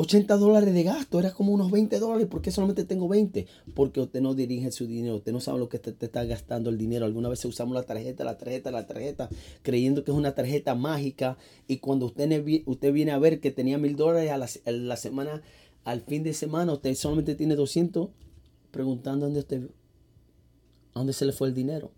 80 0.00 0.38
dólares 0.38 0.72
de 0.72 0.82
gasto, 0.82 1.18
era 1.18 1.30
como 1.34 1.52
unos 1.52 1.70
20 1.70 1.98
dólares. 1.98 2.26
¿Por 2.26 2.40
qué 2.40 2.50
solamente 2.50 2.84
tengo 2.84 3.06
20? 3.06 3.46
Porque 3.74 4.00
usted 4.00 4.22
no 4.22 4.34
dirige 4.34 4.72
su 4.72 4.86
dinero, 4.86 5.16
usted 5.16 5.30
no 5.30 5.40
sabe 5.40 5.58
lo 5.58 5.68
que 5.68 5.78
te, 5.78 5.92
te 5.92 6.06
está 6.06 6.24
gastando 6.24 6.70
el 6.70 6.78
dinero. 6.78 7.04
Alguna 7.04 7.28
vez 7.28 7.44
usamos 7.44 7.74
la 7.74 7.82
tarjeta, 7.82 8.24
la 8.24 8.38
tarjeta, 8.38 8.70
la 8.70 8.86
tarjeta, 8.86 9.28
creyendo 9.60 10.02
que 10.02 10.10
es 10.10 10.16
una 10.16 10.34
tarjeta 10.34 10.74
mágica. 10.74 11.36
Y 11.68 11.78
cuando 11.80 12.06
usted, 12.06 12.42
usted 12.64 12.92
viene 12.94 13.10
a 13.12 13.18
ver 13.18 13.40
que 13.40 13.50
tenía 13.50 13.76
mil 13.76 13.94
dólares 13.94 14.30
a 14.30 14.38
la, 14.72 14.96
semana, 14.96 15.42
al 15.84 16.00
fin 16.00 16.22
de 16.22 16.32
semana, 16.32 16.72
usted 16.72 16.94
solamente 16.94 17.34
tiene 17.34 17.54
200, 17.54 18.08
preguntando 18.70 19.26
dónde, 19.26 19.40
usted, 19.40 19.68
dónde 20.94 21.12
se 21.12 21.26
le 21.26 21.32
fue 21.32 21.48
el 21.48 21.54
dinero. 21.54 21.90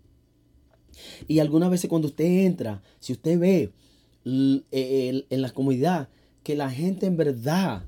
Y 1.29 1.39
algunas 1.39 1.71
veces 1.71 1.89
cuando 1.89 2.09
usted 2.09 2.25
entra, 2.25 2.83
si 2.99 3.13
usted 3.13 3.39
ve 3.39 3.71
en 4.25 5.41
la 5.41 5.51
comunidad 5.51 6.09
que 6.43 6.57
la 6.57 6.69
gente 6.69 7.05
en 7.05 7.15
verdad 7.15 7.85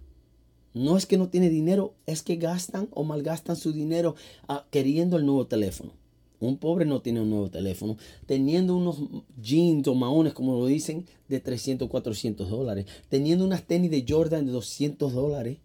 no 0.76 0.98
es 0.98 1.06
que 1.06 1.18
no 1.18 1.30
tiene 1.30 1.50
dinero, 1.50 1.96
es 2.06 2.22
que 2.22 2.36
gastan 2.36 2.90
o 2.92 3.06
malgastan 3.06 3.56
su 3.56 3.72
dinero 3.72 4.16
ah, 4.50 4.68
queriendo 4.70 5.16
el 5.18 5.26
nuevo 5.26 5.48
teléfono. 5.48 5.94
Un 6.42 6.58
pobre 6.58 6.86
no 6.86 7.02
tiene 7.02 7.22
un 7.22 7.30
nuevo 7.30 7.50
teléfono, 7.50 7.98
teniendo 8.26 8.76
unos 8.76 8.98
jeans 9.42 9.88
o 9.88 9.96
maones, 9.96 10.34
como 10.34 10.60
lo 10.60 10.66
dicen, 10.66 11.06
de 11.30 11.40
300, 11.40 11.90
400 11.90 12.50
dólares, 12.50 12.86
teniendo 13.08 13.46
unas 13.46 13.64
tenis 13.64 13.90
de 13.90 14.06
Jordan 14.08 14.46
de 14.46 14.52
200 14.52 15.14
dólares, 15.14 15.60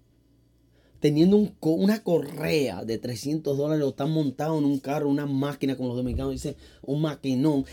teniendo 1.01 1.49
una 1.61 2.05
correa 2.05 2.85
de 2.85 2.99
300 2.99 3.59
dólares 3.59 3.85
o 3.85 3.89
están 3.89 4.13
montado 4.13 4.59
en 4.59 4.65
un 4.65 4.79
carro, 4.79 5.09
una 5.09 5.27
máquina, 5.27 5.77
como 5.77 5.89
los 5.89 5.97
dominicanos 5.97 6.33
dicen, 6.33 6.55
un 6.83 7.03
maquinón, 7.03 7.65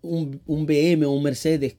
un, 0.00 0.40
un 0.46 0.64
BM 0.64 1.04
o 1.06 1.10
un 1.10 1.24
Mercedes 1.24 1.76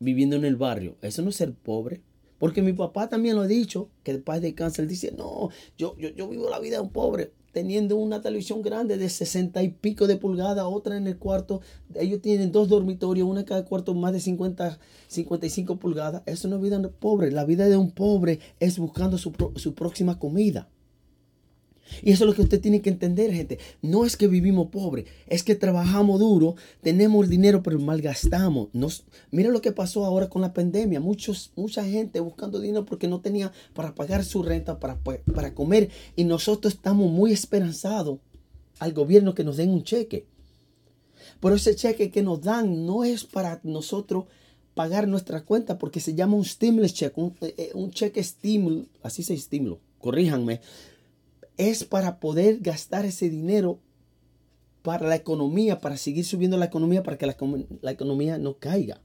viviendo 0.00 0.34
en 0.34 0.44
el 0.44 0.56
barrio. 0.56 0.96
Eso 1.00 1.22
no 1.22 1.30
es 1.30 1.36
ser 1.36 1.54
pobre. 1.54 2.00
Porque 2.42 2.60
mi 2.60 2.72
papá 2.72 3.08
también 3.08 3.36
lo 3.36 3.42
ha 3.42 3.46
dicho, 3.46 3.88
que 4.02 4.10
el 4.10 4.20
padre 4.20 4.48
de 4.48 4.54
cáncer 4.56 4.88
dice, 4.88 5.14
no, 5.16 5.50
yo, 5.78 5.96
yo, 5.96 6.08
yo 6.08 6.28
vivo 6.28 6.50
la 6.50 6.58
vida 6.58 6.78
de 6.78 6.82
un 6.82 6.90
pobre, 6.90 7.30
teniendo 7.52 7.94
una 7.94 8.20
televisión 8.20 8.62
grande 8.62 8.96
de 8.96 9.08
60 9.08 9.62
y 9.62 9.68
pico 9.68 10.08
de 10.08 10.16
pulgadas, 10.16 10.64
otra 10.66 10.96
en 10.96 11.06
el 11.06 11.18
cuarto. 11.18 11.60
Ellos 11.94 12.20
tienen 12.20 12.50
dos 12.50 12.66
dormitorios, 12.68 13.28
una 13.28 13.42
en 13.42 13.46
cada 13.46 13.64
cuarto 13.64 13.94
más 13.94 14.12
de 14.12 14.18
50, 14.18 14.80
55 15.06 15.76
pulgadas. 15.76 16.24
Eso 16.26 16.48
no 16.48 16.56
es 16.56 16.62
vida 16.62 16.80
de 16.80 16.88
pobre. 16.88 17.30
La 17.30 17.44
vida 17.44 17.68
de 17.68 17.76
un 17.76 17.92
pobre 17.92 18.40
es 18.58 18.76
buscando 18.76 19.18
su, 19.18 19.32
su 19.54 19.74
próxima 19.74 20.18
comida. 20.18 20.68
Y 22.02 22.12
eso 22.12 22.24
es 22.24 22.30
lo 22.30 22.34
que 22.34 22.42
usted 22.42 22.60
tiene 22.60 22.80
que 22.80 22.90
entender, 22.90 23.32
gente. 23.32 23.58
No 23.82 24.06
es 24.06 24.16
que 24.16 24.28
vivimos 24.28 24.68
pobre, 24.68 25.04
es 25.26 25.42
que 25.42 25.54
trabajamos 25.54 26.20
duro, 26.20 26.54
tenemos 26.80 27.24
el 27.24 27.30
dinero, 27.30 27.62
pero 27.62 27.78
malgastamos. 27.78 28.68
Nos, 28.72 29.04
mira 29.30 29.50
lo 29.50 29.60
que 29.60 29.72
pasó 29.72 30.04
ahora 30.04 30.28
con 30.28 30.42
la 30.42 30.54
pandemia. 30.54 31.00
Muchos, 31.00 31.52
mucha 31.56 31.84
gente 31.84 32.20
buscando 32.20 32.60
dinero 32.60 32.84
porque 32.84 33.08
no 33.08 33.20
tenía 33.20 33.52
para 33.74 33.94
pagar 33.94 34.24
su 34.24 34.42
renta, 34.42 34.78
para, 34.80 34.98
para 34.98 35.54
comer. 35.54 35.90
Y 36.16 36.24
nosotros 36.24 36.74
estamos 36.74 37.10
muy 37.10 37.32
esperanzados 37.32 38.20
al 38.78 38.92
gobierno 38.92 39.34
que 39.34 39.44
nos 39.44 39.56
den 39.56 39.70
un 39.70 39.84
cheque. 39.84 40.26
Pero 41.40 41.54
ese 41.54 41.74
cheque 41.74 42.10
que 42.10 42.22
nos 42.22 42.40
dan 42.40 42.86
no 42.86 43.04
es 43.04 43.24
para 43.24 43.60
nosotros 43.64 44.24
pagar 44.74 45.06
nuestra 45.06 45.44
cuenta 45.44 45.78
porque 45.78 46.00
se 46.00 46.14
llama 46.14 46.36
un 46.36 46.44
stimulus 46.44 46.94
check, 46.94 47.16
un, 47.18 47.34
eh, 47.42 47.54
eh, 47.58 47.90
cheque 47.90 48.20
estímulo, 48.20 48.86
así 49.02 49.22
se 49.22 49.34
estímulo, 49.34 49.80
corríjanme, 49.98 50.60
es 51.56 51.84
para 51.84 52.20
poder 52.20 52.58
gastar 52.60 53.04
ese 53.04 53.28
dinero 53.28 53.80
para 54.82 55.06
la 55.06 55.16
economía, 55.16 55.80
para 55.80 55.96
seguir 55.96 56.24
subiendo 56.24 56.56
la 56.56 56.66
economía, 56.66 57.02
para 57.02 57.16
que 57.16 57.26
la, 57.26 57.92
economía 57.92 58.38
no 58.38 58.58
caiga. 58.58 59.00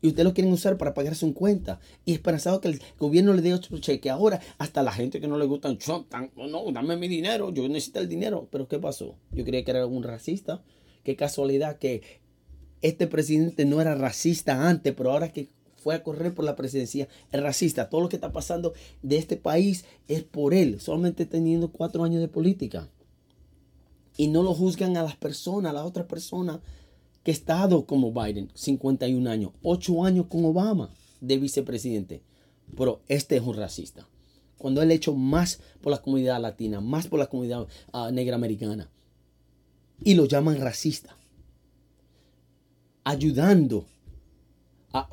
Y 0.00 0.08
ustedes 0.08 0.24
lo 0.24 0.34
quieren 0.34 0.52
usar 0.52 0.76
para 0.78 0.94
pagar 0.94 1.16
su 1.16 1.34
cuenta. 1.34 1.80
Y 2.04 2.12
esperanzado 2.12 2.60
que 2.60 2.68
el 2.68 2.82
gobierno 2.98 3.32
le 3.32 3.42
dé 3.42 3.52
otro 3.52 3.78
cheque. 3.78 4.10
Ahora, 4.10 4.40
hasta 4.58 4.82
la 4.82 4.92
gente 4.92 5.20
que 5.20 5.26
no 5.26 5.38
le 5.38 5.46
gusta 5.46 5.76
Trump, 5.76 6.12
no, 6.36 6.70
dame 6.70 6.96
mi 6.96 7.08
dinero, 7.08 7.52
yo 7.52 7.66
necesito 7.68 7.98
el 7.98 8.08
dinero. 8.08 8.46
Pero 8.52 8.68
¿qué 8.68 8.78
pasó? 8.78 9.16
Yo 9.32 9.44
creía 9.44 9.64
que 9.64 9.72
era 9.72 9.86
un 9.86 10.04
racista. 10.04 10.62
Qué 11.02 11.16
casualidad 11.16 11.78
que 11.78 12.02
este 12.80 13.08
presidente 13.08 13.64
no 13.64 13.80
era 13.80 13.96
racista 13.96 14.68
antes, 14.68 14.94
pero 14.94 15.10
ahora 15.10 15.32
que 15.32 15.48
fue 15.78 15.94
a 15.94 16.02
correr 16.02 16.34
por 16.34 16.44
la 16.44 16.56
presidencia, 16.56 17.08
es 17.32 17.40
racista. 17.40 17.88
Todo 17.88 18.02
lo 18.02 18.08
que 18.08 18.16
está 18.16 18.32
pasando 18.32 18.74
de 19.02 19.16
este 19.16 19.36
país 19.36 19.84
es 20.08 20.22
por 20.22 20.52
él, 20.52 20.80
solamente 20.80 21.24
teniendo 21.24 21.70
cuatro 21.70 22.04
años 22.04 22.20
de 22.20 22.28
política. 22.28 22.88
Y 24.16 24.28
no 24.28 24.42
lo 24.42 24.52
juzgan 24.52 24.96
a 24.96 25.02
las 25.04 25.16
personas, 25.16 25.70
a 25.70 25.74
las 25.74 25.84
otras 25.84 26.06
personas 26.06 26.58
que 27.22 27.30
ha 27.30 27.34
estado 27.34 27.86
como 27.86 28.12
Biden, 28.12 28.50
51 28.54 29.30
años, 29.30 29.52
8 29.62 30.04
años 30.04 30.26
con 30.28 30.44
Obama 30.44 30.90
de 31.20 31.38
vicepresidente. 31.38 32.22
Pero 32.76 33.00
este 33.08 33.36
es 33.36 33.42
un 33.42 33.56
racista. 33.56 34.08
Cuando 34.58 34.82
él 34.82 34.90
ha 34.90 34.94
hecho 34.94 35.14
más 35.14 35.60
por 35.80 35.92
la 35.92 36.02
comunidad 36.02 36.40
latina, 36.40 36.80
más 36.80 37.06
por 37.06 37.20
la 37.20 37.28
comunidad 37.28 37.66
ah, 37.92 38.10
negra 38.12 38.34
americana. 38.34 38.90
Y 40.02 40.14
lo 40.14 40.26
llaman 40.26 40.60
racista. 40.60 41.16
Ayudando 43.04 43.86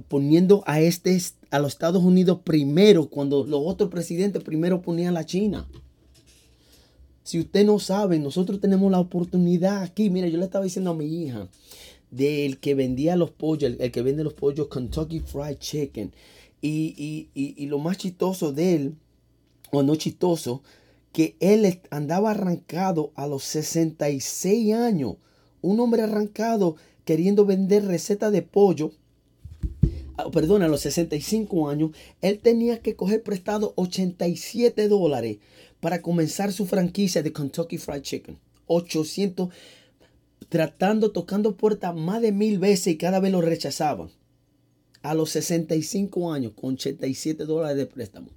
poniendo 0.07 0.63
a, 0.65 0.79
este, 0.81 1.19
a 1.51 1.59
los 1.59 1.73
Estados 1.73 2.03
Unidos 2.03 2.39
primero 2.43 3.09
cuando 3.09 3.45
los 3.45 3.61
otros 3.63 3.89
presidentes 3.89 4.43
primero 4.43 4.81
ponían 4.81 5.09
a 5.09 5.19
la 5.19 5.25
China. 5.25 5.67
Si 7.23 7.39
usted 7.39 7.65
no 7.65 7.79
sabe, 7.79 8.19
nosotros 8.19 8.61
tenemos 8.61 8.91
la 8.91 8.99
oportunidad 8.99 9.81
aquí. 9.81 10.09
Mira, 10.09 10.27
yo 10.27 10.37
le 10.37 10.45
estaba 10.45 10.63
diciendo 10.63 10.91
a 10.91 10.95
mi 10.95 11.23
hija 11.23 11.49
del 12.11 12.59
que 12.59 12.75
vendía 12.75 13.15
los 13.15 13.31
pollos, 13.31 13.73
el, 13.79 13.91
que 13.91 14.01
vende 14.01 14.23
los 14.23 14.33
pollos 14.33 14.67
Kentucky 14.67 15.21
Fried 15.21 15.57
Chicken. 15.57 16.13
Y, 16.61 17.29
y, 17.33 17.65
lo 17.67 17.77
más 17.77 17.97
chistoso 17.97 18.51
de 18.51 18.75
él, 18.75 18.95
o 19.71 19.83
no 19.83 19.95
chistoso, 19.95 20.63
que 21.11 21.35
él 21.39 21.79
andaba 21.91 22.31
arrancado 22.31 23.11
a 23.15 23.27
los 23.27 23.43
66 23.43 24.73
años. 24.73 25.15
Un 25.61 25.79
hombre 25.79 26.03
arrancado 26.03 26.75
queriendo 27.05 27.45
vender 27.45 27.85
recetas 27.85 28.31
de 28.31 28.41
pollo 28.41 28.91
perdón, 30.31 30.63
a 30.63 30.67
los 30.67 30.81
65 30.81 31.69
años, 31.69 31.91
él 32.21 32.39
tenía 32.39 32.79
que 32.79 32.95
coger 32.95 33.23
prestado 33.23 33.73
87 33.75 34.87
dólares 34.87 35.37
para 35.79 36.01
comenzar 36.01 36.51
su 36.53 36.65
franquicia 36.65 37.21
de 37.21 37.33
Kentucky 37.33 37.77
Fried 37.77 38.01
Chicken. 38.01 38.37
800, 38.67 39.49
tratando, 40.49 41.11
tocando 41.11 41.55
puertas 41.55 41.95
más 41.95 42.21
de 42.21 42.31
mil 42.31 42.59
veces 42.59 42.87
y 42.87 42.97
cada 42.97 43.19
vez 43.19 43.31
lo 43.31 43.41
rechazaban. 43.41 44.09
A 45.01 45.13
los 45.13 45.29
65 45.31 46.31
años, 46.31 46.53
con 46.55 46.73
87 46.73 47.45
dólares 47.45 47.77
de 47.77 47.85
préstamo, 47.85 48.29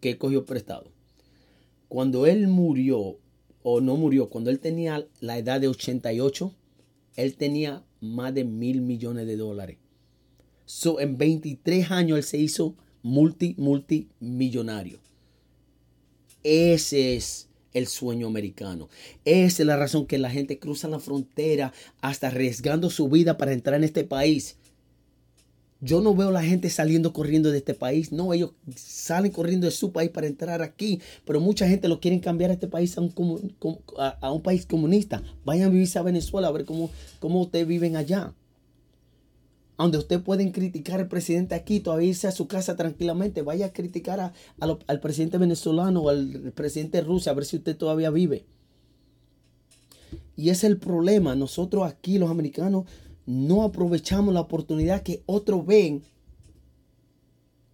que 0.00 0.18
cogió 0.18 0.44
prestado. 0.44 0.92
Cuando 1.88 2.26
él 2.26 2.46
murió, 2.46 3.18
o 3.62 3.80
no 3.80 3.96
murió, 3.96 4.28
cuando 4.28 4.50
él 4.50 4.60
tenía 4.60 5.08
la 5.20 5.38
edad 5.38 5.60
de 5.60 5.68
88, 5.68 6.54
él 7.16 7.34
tenía 7.34 7.82
más 8.00 8.32
de 8.34 8.44
mil 8.44 8.82
millones 8.82 9.26
de 9.26 9.36
dólares 9.36 9.78
So, 10.68 11.00
en 11.00 11.16
23 11.16 11.90
años 11.90 12.18
él 12.18 12.24
se 12.24 12.36
hizo 12.36 12.74
multi, 13.02 13.54
multimillonario. 13.56 14.98
Ese 16.44 17.16
es 17.16 17.48
el 17.72 17.86
sueño 17.86 18.26
americano. 18.26 18.90
Esa 19.24 19.62
es 19.62 19.66
la 19.66 19.78
razón 19.78 20.04
que 20.04 20.18
la 20.18 20.28
gente 20.28 20.58
cruza 20.58 20.86
la 20.86 21.00
frontera 21.00 21.72
hasta 22.02 22.26
arriesgando 22.26 22.90
su 22.90 23.08
vida 23.08 23.38
para 23.38 23.54
entrar 23.54 23.76
en 23.76 23.84
este 23.84 24.04
país. 24.04 24.56
Yo 25.80 26.02
no 26.02 26.14
veo 26.14 26.28
a 26.28 26.32
la 26.32 26.42
gente 26.42 26.68
saliendo 26.68 27.14
corriendo 27.14 27.50
de 27.50 27.58
este 27.58 27.72
país. 27.72 28.12
No, 28.12 28.34
ellos 28.34 28.50
salen 28.76 29.32
corriendo 29.32 29.64
de 29.64 29.70
su 29.70 29.90
país 29.90 30.10
para 30.10 30.26
entrar 30.26 30.60
aquí. 30.60 31.00
Pero 31.24 31.40
mucha 31.40 31.66
gente 31.66 31.88
lo 31.88 31.98
quieren 31.98 32.20
cambiar 32.20 32.50
a 32.50 32.54
este 32.54 32.68
país 32.68 32.98
a 32.98 33.00
un, 33.00 33.56
a, 33.96 34.30
un 34.30 34.42
país 34.42 34.66
comunista. 34.66 35.22
Vayan 35.46 35.68
a 35.68 35.70
vivirse 35.70 35.98
a 35.98 36.02
Venezuela 36.02 36.48
a 36.48 36.52
ver 36.52 36.66
cómo, 36.66 36.90
cómo 37.20 37.40
ustedes 37.40 37.66
viven 37.66 37.96
allá 37.96 38.34
donde 39.78 39.98
usted 39.98 40.20
pueden 40.20 40.50
criticar 40.50 40.98
al 40.98 41.08
presidente 41.08 41.54
aquí, 41.54 41.78
todavía 41.78 42.08
irse 42.08 42.26
a 42.26 42.32
su 42.32 42.48
casa 42.48 42.74
tranquilamente, 42.76 43.42
vaya 43.42 43.66
a 43.66 43.72
criticar 43.72 44.32
al 44.58 45.00
presidente 45.00 45.38
venezolano 45.38 46.02
o 46.02 46.08
al 46.08 46.52
presidente 46.54 47.00
ruso 47.00 47.30
a 47.30 47.34
ver 47.34 47.44
si 47.44 47.56
usted 47.56 47.76
todavía 47.76 48.10
vive. 48.10 48.44
Y 50.36 50.50
es 50.50 50.64
el 50.64 50.78
problema. 50.78 51.34
Nosotros 51.36 51.86
aquí, 51.86 52.18
los 52.18 52.30
americanos, 52.30 52.86
no 53.26 53.62
aprovechamos 53.62 54.34
la 54.34 54.40
oportunidad 54.40 55.02
que 55.02 55.22
otros 55.26 55.64
ven, 55.64 56.02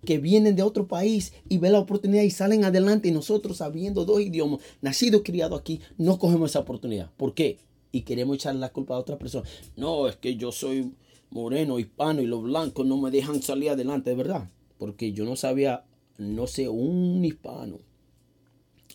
que 0.04 0.18
vienen 0.18 0.56
de 0.56 0.62
otro 0.62 0.87
país 0.87 1.32
y 1.49 1.56
ven 1.56 1.73
la 1.73 1.78
oportunidad 1.78 2.23
y 2.23 2.30
salen 2.30 2.64
adelante. 2.64 3.08
Y 3.08 3.12
nosotros, 3.12 3.58
sabiendo 3.58 4.04
dos 4.04 4.20
idiomas, 4.20 4.61
nacido 4.82 5.20
y 5.20 5.23
criado 5.23 5.56
aquí, 5.56 5.80
no 5.96 6.18
cogemos 6.18 6.50
esa 6.50 6.61
oportunidad. 6.61 7.11
¿Por 7.16 7.32
qué? 7.32 7.58
Y 7.92 8.02
queremos 8.02 8.37
echar 8.37 8.54
la 8.56 8.70
culpa 8.70 8.94
a 8.94 8.99
otra 8.99 9.18
persona. 9.18 9.49
No, 9.76 10.08
es 10.08 10.16
que 10.16 10.37
yo 10.37 10.52
soy 10.52 10.92
moreno, 11.35 11.79
hispano 11.79 12.23
y 12.23 12.26
los 12.26 12.43
blancos 12.43 12.87
no 12.87 12.97
me 12.97 13.11
dejan 13.11 13.43
salir 13.43 13.71
adelante, 13.71 14.11
de 14.11 14.17
verdad. 14.17 14.50
Porque 14.79 15.12
yo 15.12 15.25
no 15.25 15.37
sabía, 15.37 15.85
no 16.17 16.47
sé, 16.47 16.69
un 16.69 17.25
hispano, 17.25 17.81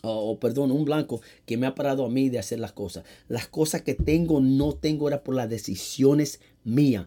o, 0.01 0.39
perdón, 0.39 0.71
un 0.71 0.85
blanco 0.85 1.21
que 1.45 1.57
me 1.57 1.67
ha 1.67 1.75
parado 1.75 2.05
a 2.05 2.09
mí 2.09 2.29
de 2.29 2.39
hacer 2.39 2.59
las 2.59 2.71
cosas. 2.71 3.03
Las 3.27 3.47
cosas 3.47 3.81
que 3.81 3.95
tengo, 3.95 4.39
no 4.39 4.73
tengo, 4.73 5.09
era 5.09 5.23
por 5.23 5.35
las 5.35 5.49
decisiones 5.49 6.39
mías. 6.63 7.05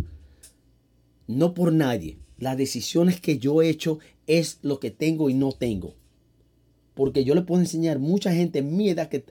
No 1.26 1.54
por 1.54 1.72
nadie. 1.72 2.18
Las 2.38 2.58
decisiones 2.58 3.20
que 3.20 3.38
yo 3.38 3.62
he 3.62 3.70
hecho 3.70 3.98
es 4.26 4.58
lo 4.62 4.78
que 4.78 4.90
tengo 4.90 5.30
y 5.30 5.34
no 5.34 5.52
tengo. 5.52 5.94
Porque 6.94 7.24
yo 7.24 7.34
le 7.34 7.42
puedo 7.42 7.62
enseñar 7.62 7.98
mucha 7.98 8.34
gente 8.34 8.58
en 8.58 8.76
mi 8.76 8.90
edad 8.90 9.08
que 9.08 9.24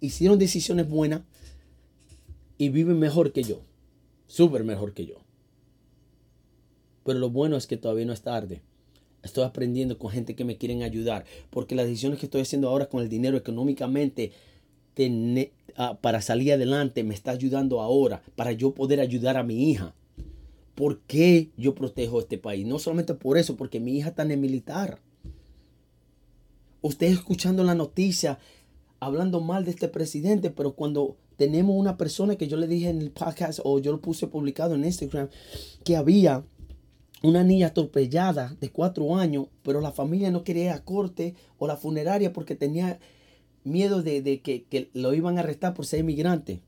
hicieron 0.00 0.38
decisiones 0.38 0.88
buenas 0.88 1.22
y 2.58 2.68
viven 2.68 2.98
mejor 2.98 3.32
que 3.32 3.42
yo. 3.42 3.62
Súper 4.26 4.64
mejor 4.64 4.92
que 4.94 5.06
yo. 5.06 5.16
Pero 7.04 7.18
lo 7.18 7.30
bueno 7.30 7.56
es 7.56 7.66
que 7.66 7.76
todavía 7.76 8.04
no 8.04 8.12
es 8.12 8.22
tarde. 8.22 8.62
Estoy 9.22 9.44
aprendiendo 9.44 9.98
con 9.98 10.10
gente 10.10 10.34
que 10.34 10.44
me 10.44 10.56
quieren 10.56 10.82
ayudar. 10.82 11.24
Porque 11.50 11.74
las 11.74 11.86
decisiones 11.86 12.18
que 12.18 12.26
estoy 12.26 12.42
haciendo 12.42 12.68
ahora 12.68 12.86
con 12.86 13.00
el 13.02 13.08
dinero 13.08 13.36
económicamente 13.36 14.32
ah, 15.76 15.98
para 16.00 16.20
salir 16.20 16.52
adelante 16.52 17.04
me 17.04 17.14
está 17.14 17.30
ayudando 17.32 17.80
ahora. 17.80 18.22
Para 18.34 18.52
yo 18.52 18.74
poder 18.74 19.00
ayudar 19.00 19.36
a 19.36 19.44
mi 19.44 19.70
hija. 19.70 19.94
¿Por 20.74 20.98
qué 21.00 21.50
yo 21.56 21.74
protejo 21.74 22.20
este 22.20 22.38
país? 22.38 22.66
No 22.66 22.78
solamente 22.78 23.14
por 23.14 23.38
eso, 23.38 23.56
porque 23.56 23.80
mi 23.80 23.96
hija 23.96 24.10
está 24.10 24.22
en 24.22 24.32
el 24.32 24.38
militar. 24.38 25.00
Usted 26.82 27.06
escuchando 27.06 27.64
la 27.64 27.74
noticia, 27.74 28.38
hablando 29.00 29.40
mal 29.40 29.64
de 29.64 29.70
este 29.70 29.88
presidente, 29.88 30.50
pero 30.50 30.74
cuando 30.74 31.16
tenemos 31.36 31.76
una 31.76 31.96
persona 31.96 32.36
que 32.36 32.48
yo 32.48 32.56
le 32.56 32.66
dije 32.66 32.88
en 32.88 33.00
el 33.00 33.10
podcast 33.10 33.60
o 33.62 33.78
yo 33.78 33.92
lo 33.92 34.00
puse 34.00 34.26
publicado 34.26 34.74
en 34.74 34.84
Instagram, 34.84 35.28
que 35.84 35.96
había 35.96 36.44
una 37.22 37.44
niña 37.44 37.68
atropellada 37.68 38.56
de 38.60 38.70
cuatro 38.70 39.16
años, 39.16 39.46
pero 39.62 39.80
la 39.80 39.92
familia 39.92 40.30
no 40.30 40.44
quería 40.44 40.64
ir 40.64 40.70
a 40.70 40.84
corte 40.84 41.34
o 41.58 41.66
la 41.66 41.76
funeraria 41.76 42.32
porque 42.32 42.54
tenía 42.54 42.98
miedo 43.64 44.02
de, 44.02 44.40
que, 44.40 44.90
lo 44.94 45.12
iban 45.14 45.36
a 45.36 45.40
arrestar 45.40 45.74
por 45.74 45.86
ser 45.86 46.00
inmigrante. 46.00 46.62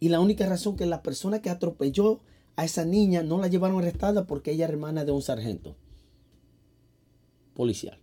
Y 0.00 0.08
la 0.08 0.20
única 0.20 0.46
razón 0.46 0.76
que 0.76 0.86
la 0.86 1.02
persona 1.02 1.40
que 1.40 1.50
atropelló 1.50 2.20
a 2.56 2.64
esa 2.64 2.84
niña 2.84 3.22
no 3.22 3.38
la 3.38 3.48
llevaron 3.48 3.78
arrestada 3.78 4.26
porque 4.26 4.52
ella 4.52 4.66
es 4.66 4.70
hermana 4.70 5.04
de 5.04 5.12
un 5.12 5.22
sargento 5.22 5.76
policial. 7.54 7.98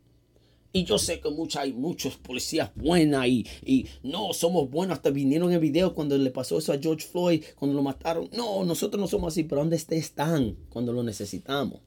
Y 0.74 0.86
yo 0.86 0.98
sé 0.98 1.20
que 1.20 1.30
hay 1.60 1.74
muchos 1.74 2.16
policías 2.16 2.72
buenas 2.76 3.28
y, 3.28 3.46
y, 3.66 3.88
no 4.04 4.32
somos 4.32 4.70
buenos. 4.70 4.96
Hasta 4.96 5.10
vinieron 5.10 5.52
en 5.52 5.60
video 5.60 5.94
cuando 5.94 6.18
le 6.18 6.32
pasó 6.32 6.58
eso 6.58 6.72
a 6.72 6.78
George 6.78 7.06
Floyd, 7.06 7.44
cuando 7.56 7.76
lo 7.76 7.84
mataron. 7.84 8.30
No, 8.32 8.64
nosotros 8.64 9.00
no 9.02 9.08
somos 9.08 9.34
así, 9.34 9.44
pero 9.44 9.62
¿dónde 9.62 9.76
están 9.76 10.56
cuando 10.70 10.94
lo 10.94 11.04
necesitamos? 11.04 11.82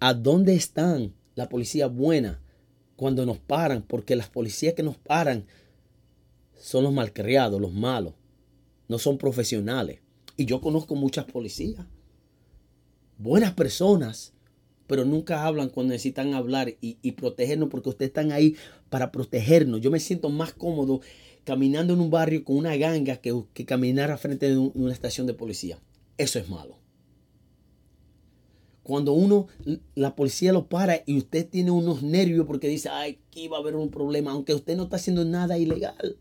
¿A 0.00 0.14
dónde 0.14 0.54
están 0.54 1.14
la 1.34 1.48
policía 1.50 1.88
buena 1.88 2.40
cuando 2.96 3.26
nos 3.26 3.38
paran? 3.38 3.82
Porque 3.82 4.16
las 4.16 4.30
policías 4.30 4.72
que 4.72 4.82
nos 4.82 4.96
paran 4.96 5.46
son 6.58 6.84
los 6.84 6.92
malcriados, 6.92 7.60
los 7.60 7.74
malos. 7.74 8.14
No 8.88 8.98
son 8.98 9.18
profesionales. 9.18 10.00
Y 10.38 10.46
yo 10.46 10.62
conozco 10.62 10.94
muchas 10.94 11.26
policías. 11.26 11.84
Buenas 13.18 13.52
personas 13.52 14.32
pero 14.88 15.04
nunca 15.04 15.46
hablan 15.46 15.68
cuando 15.68 15.92
necesitan 15.92 16.34
hablar 16.34 16.74
y, 16.80 17.12
protegernos 17.12 17.68
porque 17.68 17.90
ustedes 17.90 18.08
están 18.08 18.32
ahí 18.32 18.56
para 18.88 19.12
protegernos. 19.12 19.80
Yo 19.80 19.92
me 19.92 20.00
siento 20.00 20.30
más 20.30 20.52
cómodo 20.52 21.00
caminando 21.44 21.94
en 21.94 22.00
un 22.00 22.10
barrio 22.10 22.42
con 22.42 22.56
una 22.56 22.76
ganga 22.76 23.18
que, 23.18 23.44
que 23.54 23.64
caminar 23.64 24.10
a 24.10 24.18
frente 24.18 24.48
de 24.48 24.56
una 24.56 24.92
estación 24.92 25.26
de 25.26 25.34
policía. 25.34 25.78
Eso 26.16 26.38
es 26.38 26.48
malo. 26.48 26.78
Cuando 28.82 29.12
uno, 29.12 29.48
la 29.94 30.16
policía 30.16 30.54
lo 30.54 30.68
para 30.68 31.02
y 31.04 31.18
usted 31.18 31.46
tiene 31.46 31.70
unos 31.70 32.02
nervios 32.02 32.46
porque 32.46 32.68
dice, 32.68 32.88
ay, 32.88 33.18
aquí 33.28 33.46
va 33.46 33.58
a 33.58 33.60
haber 33.60 33.76
un 33.76 33.90
problema, 33.90 34.30
aunque 34.30 34.54
usted 34.54 34.76
no 34.76 34.84
está 34.84 34.96
haciendo 34.96 35.26
nada 35.26 35.58
ilegal. 35.58 36.16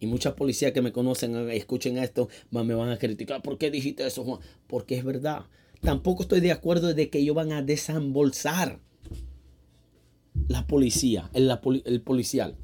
Y 0.00 0.06
muchas 0.08 0.34
policías 0.34 0.72
que 0.72 0.82
me 0.82 0.92
conocen, 0.92 1.48
escuchen 1.50 1.98
esto, 1.98 2.28
me 2.50 2.74
van 2.74 2.90
a 2.90 2.98
criticar. 2.98 3.42
¿Por 3.42 3.58
qué 3.58 3.70
dijiste 3.70 4.04
eso, 4.04 4.24
Juan? 4.24 4.40
Porque 4.66 4.96
es 4.96 5.04
verdad. 5.04 5.46
Tampoco 5.80 6.22
estoy 6.22 6.40
de 6.40 6.52
acuerdo 6.52 6.92
de 6.92 7.08
que 7.10 7.18
ellos 7.18 7.36
van 7.36 7.52
a 7.52 7.62
desembolsar 7.62 8.80
la 10.48 10.66
policía, 10.66 11.30
el, 11.32 12.02
policial. 12.02 12.56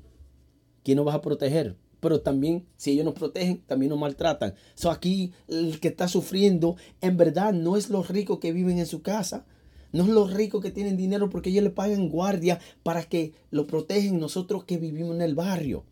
¿Quién 0.83 0.97
nos 0.97 1.07
va 1.07 1.15
a 1.15 1.23
proteger? 1.23 1.77
Pero 2.01 2.21
también, 2.21 2.67
si 2.77 2.93
ellos 2.93 3.05
nos 3.05 3.15
protegen, 3.15 3.63
también 3.67 3.91
nos 3.91 3.99
maltratan. 3.99 4.55
So 4.75 4.91
aquí 4.91 5.33
el 5.49 5.81
que 5.81 5.89
está 5.89 6.09
sufriendo, 6.09 6.77
en 7.01 7.17
verdad, 7.17 7.53
no 7.53 7.77
es 7.77 7.89
los 7.89 8.09
ricos 8.09 8.39
que 8.39 8.53
viven 8.53 8.79
en 8.79 8.87
su 8.87 9.03
casa. 9.03 9.47
No 9.93 10.03
es 10.03 10.09
los 10.09 10.33
ricos 10.33 10.61
que 10.61 10.73
tienen 10.73 10.97
dinero 10.97 11.31
porque 11.31 11.51
ellos 11.51 11.63
le 11.63 11.71
pagan 11.71 12.09
guardia 12.09 12.59
para 12.83 13.05
que 13.05 13.33
lo 13.51 13.67
protegen 13.67 14.19
nosotros 14.19 14.65
que 14.65 14.77
vivimos 14.77 15.15
en 15.15 15.23
el 15.23 15.35
barrio. 15.35 15.85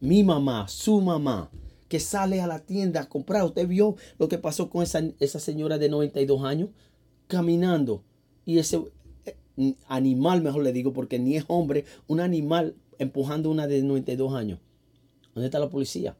Mi 0.00 0.22
mamá, 0.22 0.68
su 0.68 1.00
mamá, 1.00 1.50
que 1.88 2.00
sale 2.00 2.40
a 2.40 2.46
la 2.46 2.60
tienda 2.60 3.02
a 3.02 3.08
comprar. 3.08 3.44
Usted 3.44 3.68
vio 3.68 3.96
lo 4.18 4.28
que 4.28 4.38
pasó 4.38 4.70
con 4.70 4.82
esa, 4.82 5.02
esa 5.20 5.38
señora 5.38 5.78
de 5.78 5.88
92 5.88 6.44
años 6.44 6.70
caminando. 7.26 8.02
Y 8.44 8.58
ese 8.58 8.82
eh, 9.26 9.74
animal, 9.88 10.42
mejor 10.42 10.62
le 10.62 10.72
digo, 10.72 10.92
porque 10.92 11.18
ni 11.18 11.36
es 11.36 11.44
hombre, 11.48 11.84
un 12.06 12.20
animal 12.20 12.74
empujando 12.98 13.50
una 13.50 13.66
de 13.66 13.82
92 13.82 14.34
años. 14.34 14.60
¿Dónde 15.34 15.46
está 15.46 15.58
la 15.58 15.70
policía? 15.70 16.16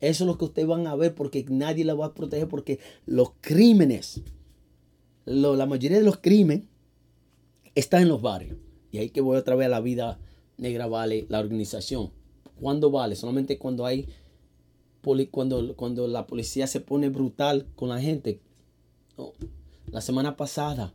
Eso 0.00 0.24
es 0.24 0.26
lo 0.26 0.36
que 0.36 0.46
ustedes 0.46 0.66
van 0.66 0.86
a 0.86 0.96
ver 0.96 1.14
porque 1.14 1.44
nadie 1.48 1.84
la 1.84 1.94
va 1.94 2.06
a 2.06 2.14
proteger 2.14 2.48
porque 2.48 2.80
los 3.06 3.32
crímenes, 3.40 4.20
la 5.24 5.66
mayoría 5.66 5.98
de 5.98 6.04
los 6.04 6.16
crímenes 6.16 6.64
están 7.74 8.02
en 8.02 8.08
los 8.08 8.20
barrios. 8.20 8.58
Y 8.90 8.98
ahí 8.98 9.10
que 9.10 9.20
voy 9.20 9.36
otra 9.36 9.54
vez 9.54 9.66
a 9.66 9.70
la 9.70 9.80
vida 9.80 10.18
negra 10.56 10.86
vale 10.86 11.26
la 11.28 11.38
organización. 11.38 12.10
¿Cuándo 12.60 12.90
vale? 12.90 13.14
Solamente 13.14 13.58
cuando 13.58 13.86
hay 13.86 14.08
cuando, 15.30 15.74
cuando 15.76 16.06
la 16.06 16.26
policía 16.26 16.66
se 16.66 16.80
pone 16.80 17.08
brutal 17.08 17.66
con 17.74 17.88
la 17.88 18.00
gente. 18.00 18.40
La 19.90 20.00
semana 20.00 20.36
pasada, 20.36 20.94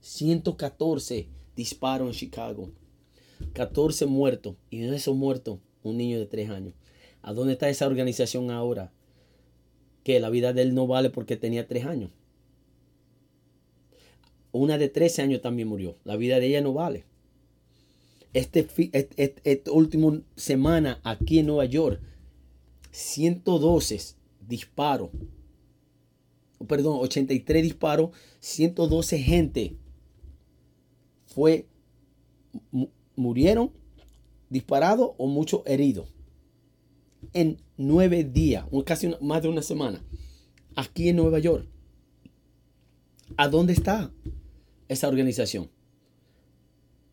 114 0.00 1.28
disparos 1.56 2.08
en 2.08 2.14
Chicago. 2.14 2.70
14 3.52 4.06
muertos. 4.06 4.56
Y 4.70 4.78
de 4.78 4.96
esos 4.96 5.16
muertos, 5.16 5.58
un 5.82 5.96
niño 5.96 6.18
de 6.18 6.26
3 6.26 6.50
años. 6.50 6.74
¿A 7.22 7.32
dónde 7.32 7.54
está 7.54 7.68
esa 7.68 7.86
organización 7.86 8.50
ahora? 8.50 8.92
Que 10.04 10.20
la 10.20 10.30
vida 10.30 10.52
de 10.52 10.62
él 10.62 10.74
no 10.74 10.86
vale 10.86 11.10
porque 11.10 11.36
tenía 11.36 11.66
3 11.66 11.84
años. 11.86 12.10
Una 14.52 14.78
de 14.78 14.88
13 14.88 15.22
años 15.22 15.42
también 15.42 15.68
murió. 15.68 15.96
La 16.04 16.16
vida 16.16 16.40
de 16.40 16.46
ella 16.46 16.60
no 16.60 16.72
vale. 16.72 17.04
Este, 18.32 18.66
este, 18.92 19.34
este 19.44 19.70
último 19.70 20.20
semana 20.36 21.00
aquí 21.02 21.40
en 21.40 21.46
Nueva 21.46 21.64
York 21.64 22.00
112 22.90 24.16
disparos. 24.46 25.10
Perdón, 26.66 26.98
83 27.00 27.62
disparos, 27.62 28.10
112 28.40 29.18
gente 29.18 29.76
fue 31.26 31.66
murieron 33.16 33.72
disparados 34.48 35.12
o 35.16 35.26
muchos 35.26 35.62
heridos 35.66 36.12
en 37.32 37.58
nueve 37.76 38.24
días, 38.24 38.66
casi 38.84 39.14
más 39.20 39.42
de 39.42 39.48
una 39.48 39.62
semana, 39.62 40.02
aquí 40.74 41.08
en 41.08 41.16
Nueva 41.16 41.38
York. 41.38 41.68
¿A 43.36 43.48
dónde 43.48 43.72
está 43.72 44.12
esa 44.88 45.08
organización? 45.08 45.70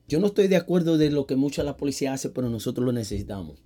Yo 0.08 0.20
no 0.20 0.28
estoy 0.28 0.48
de 0.48 0.56
acuerdo 0.56 0.98
de 0.98 1.12
lo 1.12 1.28
que 1.28 1.36
mucha 1.36 1.64
la 1.64 1.78
policía 1.78 2.14
hace, 2.14 2.30
pero 2.30 2.50
nosotros 2.50 2.86
lo 2.86 2.94
necesitamos. 2.94 3.62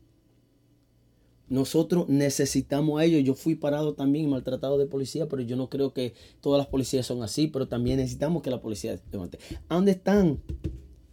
Nosotros 1.52 2.08
necesitamos 2.08 2.98
a 2.98 3.04
ellos. 3.04 3.26
Yo 3.26 3.36
fui 3.36 3.56
parado 3.56 3.94
también 3.94 4.30
maltratado 4.30 4.78
de 4.78 4.86
policía, 4.86 5.28
pero 5.28 5.42
yo 5.42 5.58
no 5.58 5.70
creo 5.70 5.94
que 5.94 6.14
todas 6.40 6.58
las 6.58 6.68
policías 6.68 7.06
son 7.06 7.24
así, 7.24 7.48
pero 7.48 7.68
también 7.68 7.98
necesitamos 7.98 8.42
que 8.42 8.50
la 8.50 8.62
policía 8.62 8.98
levante. 9.12 9.38
¿A 9.68 9.76
dónde 9.76 9.92
están 9.92 10.42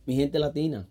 mi 0.07 0.15
gente 0.15 0.39
latina? 0.39 0.89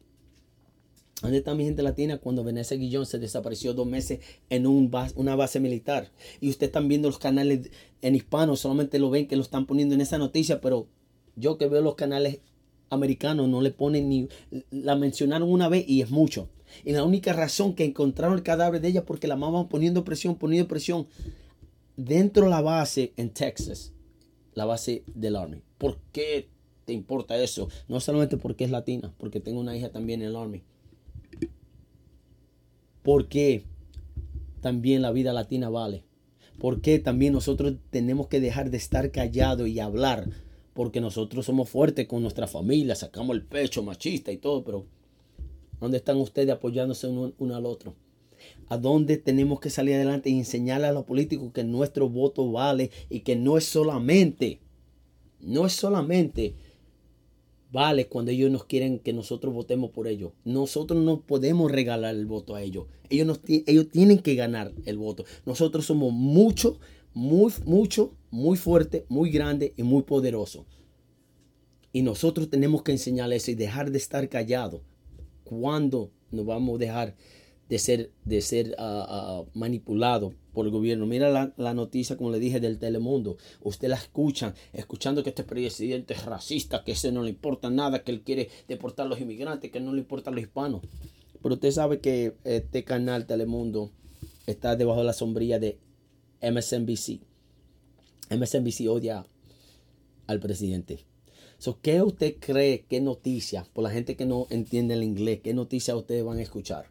¿Dónde 1.22 1.38
está 1.38 1.56
mi 1.56 1.64
gente 1.64 1.82
latina 1.82 2.18
cuando 2.18 2.44
Vanessa 2.44 2.76
Guillón 2.76 3.06
se 3.06 3.20
desapareció 3.20 3.74
dos 3.74 3.88
meses 3.88 4.20
en 4.50 4.68
un 4.68 4.92
una 5.16 5.38
base 5.38 5.62
militar? 5.62 6.12
Y 6.42 6.50
ustedes 6.50 6.68
están 6.68 6.90
viendo 6.90 7.08
los 7.08 7.18
canales 7.18 7.72
en 8.02 8.16
hispano, 8.16 8.58
solamente 8.58 9.00
lo 9.00 9.10
ven 9.10 9.30
que 9.30 9.38
lo 9.38 9.44
están 9.44 9.66
poniendo 9.66 9.96
en 9.96 10.02
esa 10.02 10.18
noticia, 10.18 10.60
pero 10.60 10.90
yo 11.38 11.58
que 11.58 11.68
veo 11.68 11.82
los 11.82 11.96
canales 11.96 12.42
americanos 12.90 13.48
no 13.50 13.62
le 13.62 13.72
ponen 13.72 14.10
ni... 14.10 14.28
La 14.72 14.96
mencionaron 14.96 15.52
una 15.52 15.70
vez 15.70 15.88
y 15.88 16.02
es 16.02 16.10
mucho. 16.10 16.50
Y 16.84 16.92
la 16.92 17.04
única 17.04 17.34
razón 17.34 17.74
que 17.74 17.86
encontraron 17.86 18.38
el 18.38 18.44
cadáver 18.44 18.82
de 18.82 18.90
ella 18.90 19.06
porque 19.06 19.28
la 19.28 19.36
mamá 19.36 19.70
poniendo 19.70 20.04
presión, 20.04 20.36
poniendo 20.36 20.68
presión 20.68 21.08
dentro 21.96 22.46
de 22.46 22.50
la 22.52 22.62
base 22.62 23.14
en 23.18 23.30
Texas, 23.32 23.94
la 24.54 24.66
base 24.66 25.04
del 25.14 25.36
Army. 25.36 25.62
¿Por 25.78 25.98
qué 26.12 26.50
te 26.86 26.94
importa 26.94 27.42
eso? 27.42 27.70
No 27.88 28.00
solamente 28.00 28.38
porque 28.38 28.64
es 28.64 28.72
latina, 28.72 29.14
porque 29.18 29.40
tengo 29.40 29.60
una 29.60 29.76
hija 29.76 29.90
también 29.90 30.22
en 30.22 30.30
el 30.30 30.36
Army. 30.36 30.64
Porque 33.04 33.64
también 34.62 35.02
la 35.02 35.12
vida 35.12 35.34
latina 35.34 35.70
vale. 35.70 36.04
Porque 36.60 37.00
también 37.00 37.34
nosotros 37.34 37.76
tenemos 37.90 38.28
que 38.28 38.40
dejar 38.40 38.72
de 38.72 38.78
estar 38.78 39.12
callados 39.12 39.68
y 39.68 39.80
hablar. 39.80 40.30
Porque 40.78 41.02
nosotros 41.02 41.44
somos 41.44 41.70
fuertes 41.70 42.08
con 42.08 42.22
nuestra 42.22 42.46
familia, 42.46 42.94
sacamos 42.94 43.36
el 43.36 43.44
pecho 43.44 43.82
machista 43.82 44.32
y 44.32 44.38
todo, 44.38 44.64
pero 44.64 44.86
¿Dónde 45.80 45.98
están 45.98 46.18
ustedes 46.18 46.50
apoyándose 46.50 47.08
uno, 47.08 47.56
al 47.56 47.66
otro? 47.66 47.96
a 48.70 48.78
dónde 48.78 49.18
tenemos 49.18 49.60
que 49.60 49.72
salir 49.72 49.96
adelante 49.96 50.30
y 50.30 50.38
enseñarle 50.38 50.86
a 50.86 50.92
los 50.92 51.06
políticos 51.06 51.52
que 51.54 51.64
nuestro 51.64 52.08
voto 52.08 52.52
vale 52.52 52.92
y 53.10 53.22
que 53.22 53.36
no 53.36 53.58
es 53.58 53.66
solamente, 53.66 54.62
no 55.40 55.66
es 55.66 55.74
solamente 55.74 56.54
vale 57.72 58.08
cuando 58.08 58.30
ellos 58.30 58.52
nos 58.52 58.66
quieren 58.66 59.00
que 59.00 59.12
nosotros 59.12 59.56
votemos 59.56 59.90
por 59.90 60.08
ellos. 60.08 60.34
Nosotros 60.46 61.04
no 61.04 61.22
podemos 61.22 61.72
regalar 61.72 62.14
el 62.14 62.28
voto 62.28 62.54
a 62.54 62.62
ellos. 62.62 62.86
Ellos, 63.10 63.40
ellos 63.48 63.90
tienen 63.90 64.20
que 64.20 64.36
ganar 64.36 64.72
el 64.86 64.98
voto. 64.98 65.26
Nosotros 65.48 65.86
somos 65.86 66.14
mucho, 66.14 66.80
muy, 67.18 67.52
mucho, 67.66 68.14
muy 68.30 68.58
fuerte, 68.58 69.08
muy 69.10 69.32
grande 69.32 69.74
y 69.76 69.82
muy 69.82 70.04
poderoso. 70.04 70.68
Y 71.92 72.04
nosotros 72.04 72.48
tenemos 72.48 72.84
que 72.84 72.92
enseñarles 72.92 73.44
eso 73.44 73.52
y 73.52 73.56
dejar 73.56 73.90
de 73.90 73.98
estar 73.98 74.30
callados. 74.30 74.82
¿Cuándo 75.44 76.12
nos 76.30 76.46
vamos 76.46 76.76
a 76.76 76.78
dejar 76.78 77.16
de 77.70 77.80
ser, 77.80 78.12
de 78.24 78.42
ser 78.42 78.76
uh, 78.78 79.46
manipulado 79.56 80.34
por 80.54 80.68
el 80.68 80.72
gobierno. 80.72 81.06
Mira 81.06 81.30
la, 81.30 81.54
la, 81.58 81.74
noticia, 81.74 82.16
como 82.16 82.32
le 82.32 82.40
dije, 82.40 82.60
del 82.60 82.78
Telemundo. 82.78 83.38
Usted 83.62 83.90
la 83.90 83.96
escucha, 83.96 84.54
escuchando 84.72 85.24
que 85.24 85.30
este 85.30 85.44
presidente 85.44 86.14
es 86.14 86.24
racista, 86.24 86.84
que 86.84 86.94
ese 86.94 87.12
no 87.12 87.24
le 87.24 87.32
importa 87.32 87.70
nada, 87.70 88.04
que 88.04 88.12
él 88.12 88.22
quiere 88.22 88.50
deportar 88.68 89.08
a 89.08 89.10
los 89.10 89.20
inmigrantes, 89.20 89.72
que 89.72 89.80
no 89.80 89.92
le 89.92 90.00
importa 90.00 90.30
a 90.30 90.34
los 90.34 90.44
hispanos. 90.44 90.82
Pero 91.42 91.56
usted 91.56 91.72
sabe 91.72 92.00
que 92.00 92.36
este 92.44 92.84
canal 92.84 93.26
Telemundo 93.26 93.92
está 94.46 94.76
debajo 94.76 95.00
de 95.00 95.06
la 95.06 95.14
sombrilla 95.14 95.60
de 95.60 95.78
MSNBC. 96.42 97.20
MSNBC 98.30 98.88
odia 98.90 99.26
al 100.28 100.40
presidente. 100.40 101.06
So, 101.58 101.80
¿Qué 101.82 102.02
usted 102.02 102.36
cree, 102.40 102.86
qué 102.88 103.02
noticias, 103.02 103.68
por 103.70 103.84
la 103.84 103.90
gente 103.90 104.16
que 104.16 104.26
no 104.26 104.48
entiende 104.50 104.94
el 104.94 105.04
inglés, 105.04 105.40
qué 105.44 105.54
noticias 105.54 105.98
ustedes 105.98 106.24
van 106.24 106.38
a 106.38 106.44
escuchar? 106.44 106.90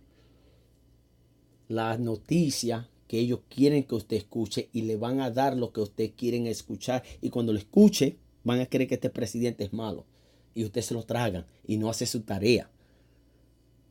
las 1.69 1.99
noticias 1.99 2.87
que 3.09 3.19
ellos 3.19 3.41
quieren 3.49 3.85
que 3.85 3.95
usted 3.95 4.17
escuche 4.17 4.69
y 4.73 4.83
le 4.83 4.97
van 4.97 5.21
a 5.21 5.31
dar 5.31 5.57
lo 5.57 5.73
que 5.73 5.81
usted 5.81 6.13
quieren 6.17 6.47
escuchar. 6.47 7.03
Y 7.21 7.31
cuando 7.31 7.53
lo 7.53 7.59
escuche, 7.59 8.17
van 8.45 8.61
a 8.61 8.67
creer 8.67 8.89
que 8.89 8.95
este 8.97 9.11
presidente 9.11 9.65
es 9.65 9.73
malo. 9.73 10.07
Y 10.55 10.65
usted 10.65 10.83
se 10.83 10.95
lo 10.95 11.05
traga 11.05 11.47
y 11.67 11.77
no 11.77 11.89
hace 11.89 12.07
su 12.07 12.23
tarea. 12.23 12.71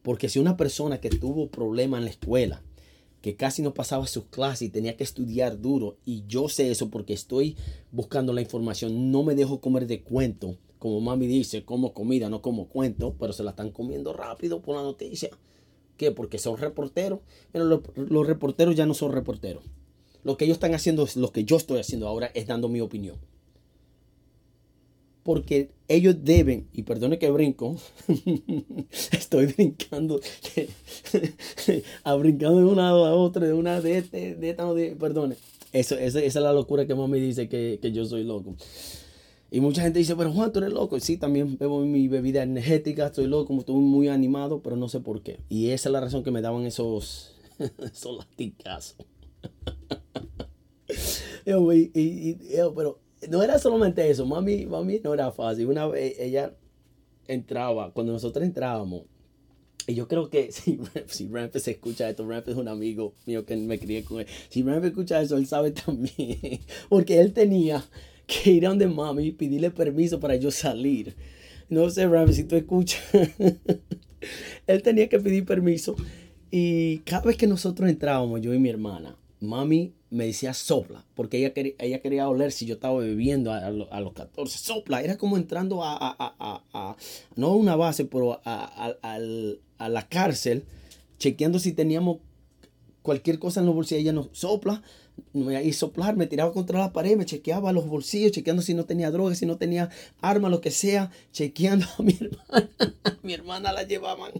Porque 0.01 0.29
si 0.29 0.39
una 0.39 0.57
persona 0.57 0.99
que 0.99 1.09
tuvo 1.09 1.49
problemas 1.49 1.99
en 1.99 2.05
la 2.05 2.11
escuela, 2.11 2.61
que 3.25 3.35
casi 3.35 3.63
no 3.63 3.73
pasaba 3.73 4.05
sus 4.05 4.25
clases 4.25 4.67
y 4.67 4.69
tenía 4.69 4.95
que 4.95 5.03
estudiar 5.03 5.59
duro, 5.59 5.97
y 6.05 6.25
yo 6.27 6.47
sé 6.47 6.69
eso 6.69 6.91
porque 6.91 7.13
estoy 7.13 7.57
buscando 7.91 8.33
la 8.33 8.41
información, 8.41 9.11
no 9.11 9.23
me 9.23 9.33
dejo 9.33 9.61
comer 9.61 9.87
de 9.87 10.03
cuento. 10.03 10.57
Como 10.77 11.01
mami 11.01 11.25
dice, 11.25 11.65
como 11.65 11.91
comida, 11.95 12.29
no 12.29 12.43
como 12.43 12.67
cuento, 12.67 13.15
pero 13.19 13.33
se 13.33 13.41
la 13.41 13.49
están 13.49 13.71
comiendo 13.71 14.13
rápido 14.13 14.61
por 14.61 14.75
la 14.75 14.83
noticia. 14.83 15.31
¿Qué? 15.97 16.11
Porque 16.11 16.37
son 16.37 16.57
reporteros. 16.57 17.21
Pero 17.51 17.65
los, 17.95 18.27
reporteros 18.27 18.75
ya 18.75 18.85
no 18.85 18.93
son 18.93 19.11
reporteros. 19.11 19.63
Lo 20.23 20.37
que 20.37 20.45
ellos 20.45 20.57
están 20.57 20.75
haciendo 20.75 21.07
lo 21.15 21.31
que 21.31 21.45
yo 21.45 21.57
estoy 21.57 21.79
haciendo 21.79 22.07
ahora, 22.07 22.29
es 22.35 22.45
dando 22.45 22.69
mi 22.69 22.79
opinión. 22.79 23.17
Porque 25.25 25.71
ellos 25.87 26.17
deben, 26.21 26.67
y 26.71 26.83
perdone 26.83 27.17
que 27.17 27.31
brinco, 27.31 27.77
estoy 29.11 29.47
brincando, 29.47 30.21
a 32.03 32.13
brincando 32.13 32.59
de 32.59 32.65
una 32.65 32.89
a 32.89 33.15
otra, 33.15 33.47
de 33.47 33.53
una 33.53 33.81
de 33.81 33.97
este, 33.97 34.35
de 34.35 34.51
esta, 34.51 34.71
de, 34.71 34.95
perdone. 34.95 35.35
Eso, 35.73 35.97
esa, 35.97 36.21
es 36.21 36.35
la 36.35 36.53
locura 36.53 36.85
que 36.85 36.93
mami 36.93 37.19
dice 37.19 37.49
que, 37.49 37.79
que 37.81 37.91
yo 37.91 38.05
soy 38.05 38.23
loco. 38.23 38.55
Y 39.49 39.61
mucha 39.61 39.81
gente 39.81 39.97
dice, 39.97 40.15
pero 40.15 40.31
Juan, 40.31 40.51
tú 40.51 40.59
eres 40.59 40.71
loco. 40.71 40.99
Sí, 40.99 41.17
también 41.17 41.57
bebo 41.57 41.79
mi 41.81 42.07
bebida 42.07 42.43
energética, 42.43 43.07
estoy 43.07 43.25
loco, 43.25 43.57
estoy 43.57 43.77
muy 43.77 44.09
animado, 44.09 44.61
pero 44.61 44.75
no 44.75 44.89
sé 44.89 44.99
por 44.99 45.23
qué. 45.23 45.39
Y 45.49 45.69
esa 45.69 45.89
es 45.89 45.93
la 45.93 46.01
razón 46.01 46.23
que 46.23 46.29
me 46.29 46.43
daban 46.43 46.67
esos, 46.67 47.33
esos 47.91 48.15
latigazos. 48.15 48.97
pero 51.43 52.99
no 53.29 53.43
era 53.43 53.59
solamente 53.59 54.09
eso, 54.09 54.25
mami, 54.25 54.65
mami 54.65 54.99
no 55.03 55.13
era 55.13 55.31
fácil. 55.31 55.67
Una 55.67 55.87
vez 55.87 56.19
ella 56.19 56.55
entraba, 57.27 57.91
cuando 57.91 58.13
nosotros 58.13 58.45
entrábamos, 58.45 59.03
y 59.87 59.93
yo 59.93 60.07
creo 60.07 60.29
que 60.29 60.51
si, 60.51 60.79
si 61.07 61.27
Ramp 61.27 61.55
se 61.55 61.71
escucha 61.71 62.09
esto, 62.09 62.27
Ramp 62.27 62.47
es 62.47 62.55
un 62.55 62.67
amigo 62.67 63.13
mío 63.25 63.45
que 63.45 63.55
me 63.55 63.79
crié 63.79 64.03
con 64.03 64.21
él. 64.21 64.27
Si 64.49 64.63
Ramp 64.63 64.85
escucha 64.85 65.21
eso, 65.21 65.37
él 65.37 65.47
sabe 65.47 65.71
también. 65.85 66.59
Porque 66.89 67.19
él 67.19 67.33
tenía 67.33 67.85
que 68.27 68.51
ir 68.51 68.65
a 68.65 68.69
donde 68.69 68.87
mami 68.87 69.27
y 69.27 69.31
pedirle 69.31 69.71
permiso 69.71 70.19
para 70.19 70.35
yo 70.35 70.51
salir. 70.51 71.15
No 71.69 71.89
sé, 71.89 72.07
Ram, 72.07 72.31
si 72.31 72.43
tú 72.43 72.55
escuchas. 72.55 73.01
Él 74.67 74.81
tenía 74.81 75.09
que 75.09 75.19
pedir 75.19 75.45
permiso. 75.45 75.95
Y 76.51 76.99
cada 76.99 77.23
vez 77.23 77.37
que 77.37 77.47
nosotros 77.47 77.89
entrábamos, 77.89 78.41
yo 78.41 78.53
y 78.53 78.59
mi 78.59 78.69
hermana, 78.69 79.17
mami 79.39 79.93
me 80.09 80.25
decía 80.25 80.53
sopla, 80.53 81.03
porque 81.15 81.37
ella 81.37 81.53
quería, 81.53 81.73
ella 81.79 82.01
quería 82.01 82.29
oler 82.29 82.51
si 82.51 82.65
yo 82.65 82.75
estaba 82.75 82.99
bebiendo 82.99 83.51
a, 83.51 83.69
los 83.71 84.13
14. 84.13 84.57
Sopla, 84.57 85.01
era 85.01 85.17
como 85.17 85.37
entrando 85.37 85.83
a, 85.83 85.97
a, 85.97 86.15
a 86.73 86.95
no 87.35 87.47
a 87.47 87.55
una 87.55 87.75
base, 87.75 88.05
pero 88.05 88.39
a, 88.43 89.19
la 89.79 90.07
cárcel, 90.07 90.63
chequeando 91.17 91.59
si 91.59 91.73
teníamos 91.73 92.17
cualquier 93.01 93.39
cosa 93.39 93.59
en 93.59 93.65
los 93.65 93.75
bolsillos. 93.75 94.01
Ella 94.01 94.13
nos 94.13 94.29
sopla, 94.31 94.83
y 95.33 95.73
soplar, 95.73 96.17
me 96.17 96.27
tiraba 96.27 96.53
contra 96.53 96.79
la 96.79 96.93
pared, 96.93 97.17
me 97.17 97.25
chequeaba 97.25 97.71
los 97.71 97.87
bolsillos, 97.87 98.31
chequeando 98.31 98.61
si 98.61 98.73
no 98.73 98.85
tenía 98.85 99.11
droga, 99.11 99.33
si 99.35 99.45
no 99.45 99.57
tenía 99.57 99.89
arma, 100.21 100.49
lo 100.49 100.61
que 100.61 100.71
sea, 100.71 101.11
chequeando 101.31 101.85
a 101.97 102.03
mi 102.03 102.17
hermana. 102.21 102.69
mi 103.23 103.33
hermana 103.33 103.71
la 103.73 103.83
llevaban 103.83 104.31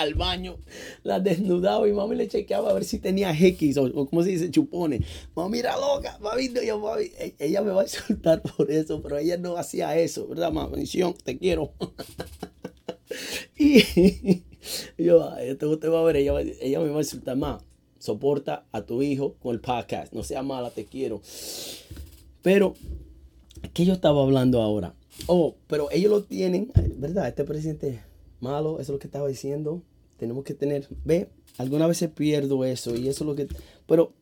al 0.00 0.14
baño, 0.14 0.58
la 1.02 1.20
desnudaba 1.20 1.86
y 1.88 1.92
mami 1.92 2.16
le 2.16 2.28
chequeaba 2.28 2.70
a 2.70 2.72
ver 2.72 2.84
si 2.84 2.98
tenía 2.98 3.32
X 3.32 3.76
o, 3.76 4.06
como 4.06 4.22
se 4.22 4.30
dice, 4.30 4.50
chupones. 4.50 5.04
Mami 5.34 5.58
era 5.58 5.76
loca, 5.76 6.18
mami, 6.20 6.50
yo, 6.66 6.98
e, 6.98 7.34
ella 7.38 7.62
me 7.62 7.72
va 7.72 7.82
a 7.82 7.84
insultar 7.84 8.42
por 8.56 8.70
eso, 8.70 9.02
pero 9.02 9.18
ella 9.18 9.36
no 9.36 9.56
hacía 9.56 9.96
eso, 9.98 10.26
¿verdad, 10.26 10.52
mami? 10.52 10.84
Te 11.24 11.38
quiero. 11.38 11.72
y 13.58 14.42
yo, 14.98 15.36
esto 15.36 15.70
usted 15.70 15.90
va 15.90 16.00
a 16.00 16.04
ver, 16.04 16.16
ella, 16.16 16.40
ella 16.40 16.80
me 16.80 16.88
va 16.88 16.96
a 16.96 17.02
insultar 17.02 17.36
más 17.36 17.62
soporta 18.00 18.64
a 18.72 18.82
tu 18.82 19.02
hijo 19.02 19.34
con 19.34 19.54
el 19.54 19.60
podcast. 19.60 20.12
No 20.12 20.24
sea 20.24 20.42
mala, 20.42 20.70
te 20.70 20.86
quiero. 20.86 21.20
Pero, 22.42 22.74
¿qué 23.72 23.84
yo 23.84 23.92
estaba 23.92 24.22
hablando 24.22 24.62
ahora? 24.62 24.94
Oh, 25.26 25.54
pero 25.68 25.90
ellos 25.92 26.10
lo 26.10 26.22
tienen, 26.24 26.72
¿verdad? 26.96 27.28
Este 27.28 27.44
presidente 27.44 28.00
malo, 28.40 28.80
eso 28.80 28.80
es 28.80 28.88
lo 28.88 28.98
que 28.98 29.06
estaba 29.06 29.28
diciendo. 29.28 29.82
Tenemos 30.20 30.44
que 30.44 30.52
tener, 30.52 30.86
ve, 31.02 31.30
algunas 31.56 31.88
veces 31.88 32.10
pierdo 32.10 32.62
eso 32.66 32.94
y 32.94 33.08
eso 33.08 33.24
es 33.24 33.26
lo 33.26 33.34
que... 33.34 33.48
Pero, 33.86 34.12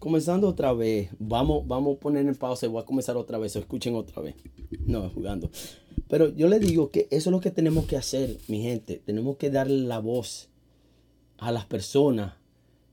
comenzando 0.00 0.48
otra 0.48 0.72
vez, 0.72 1.10
vamos, 1.20 1.64
vamos 1.68 1.96
a 1.96 2.00
poner 2.00 2.26
en 2.26 2.34
pausa 2.34 2.66
y 2.66 2.68
voy 2.68 2.82
a 2.82 2.84
comenzar 2.84 3.16
otra 3.16 3.38
vez, 3.38 3.54
escuchen 3.54 3.94
otra 3.94 4.20
vez. 4.20 4.34
No, 4.84 5.08
jugando. 5.10 5.48
Pero 6.08 6.34
yo 6.34 6.48
le 6.48 6.58
digo 6.58 6.90
que 6.90 7.06
eso 7.12 7.30
es 7.30 7.32
lo 7.32 7.40
que 7.40 7.52
tenemos 7.52 7.86
que 7.86 7.96
hacer, 7.96 8.36
mi 8.48 8.62
gente. 8.62 9.00
Tenemos 9.04 9.36
que 9.36 9.48
darle 9.48 9.86
la 9.86 10.00
voz 10.00 10.48
a 11.38 11.52
las 11.52 11.66
personas 11.66 12.34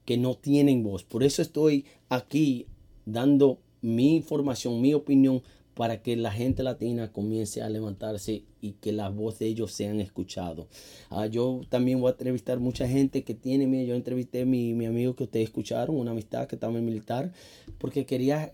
que 0.06 0.18
no 0.18 0.36
tienen 0.36 0.84
voz. 0.84 1.04
Por 1.04 1.24
eso 1.24 1.42
estoy 1.42 1.86
aquí 2.10 2.68
dando 3.08 3.58
mi 3.82 4.18
información, 4.18 4.80
mi 4.82 4.94
opinión, 4.94 5.42
para 5.74 6.02
que 6.02 6.16
la 6.16 6.32
gente 6.32 6.64
latina 6.64 7.12
comience 7.12 7.62
a 7.62 7.70
levantarse 7.70 8.44
y 8.62 8.74
que 8.74 8.92
la 8.92 9.10
voz 9.10 9.40
de 9.40 9.48
ellos 9.48 9.72
sean 9.72 10.00
escuchados. 10.00 10.68
Ah, 11.10 11.28
yo 11.28 11.62
también 11.70 12.00
voy 12.02 12.10
a 12.10 12.12
entrevistar 12.12 12.60
mucha 12.60 12.88
gente 12.88 13.24
que 13.24 13.34
tiene, 13.34 13.86
yo 13.86 13.96
entrevisté 13.96 14.42
a 14.42 14.46
mi, 14.46 14.74
mi 14.74 14.86
amigo 14.86 15.16
que 15.16 15.24
ustedes 15.24 15.46
escucharon, 15.46 15.96
una 15.96 16.12
amistad 16.12 16.48
que 16.48 16.56
estaba 16.56 16.78
en 16.78 16.86
militar, 16.86 17.32
porque 17.78 18.06
quería 18.06 18.52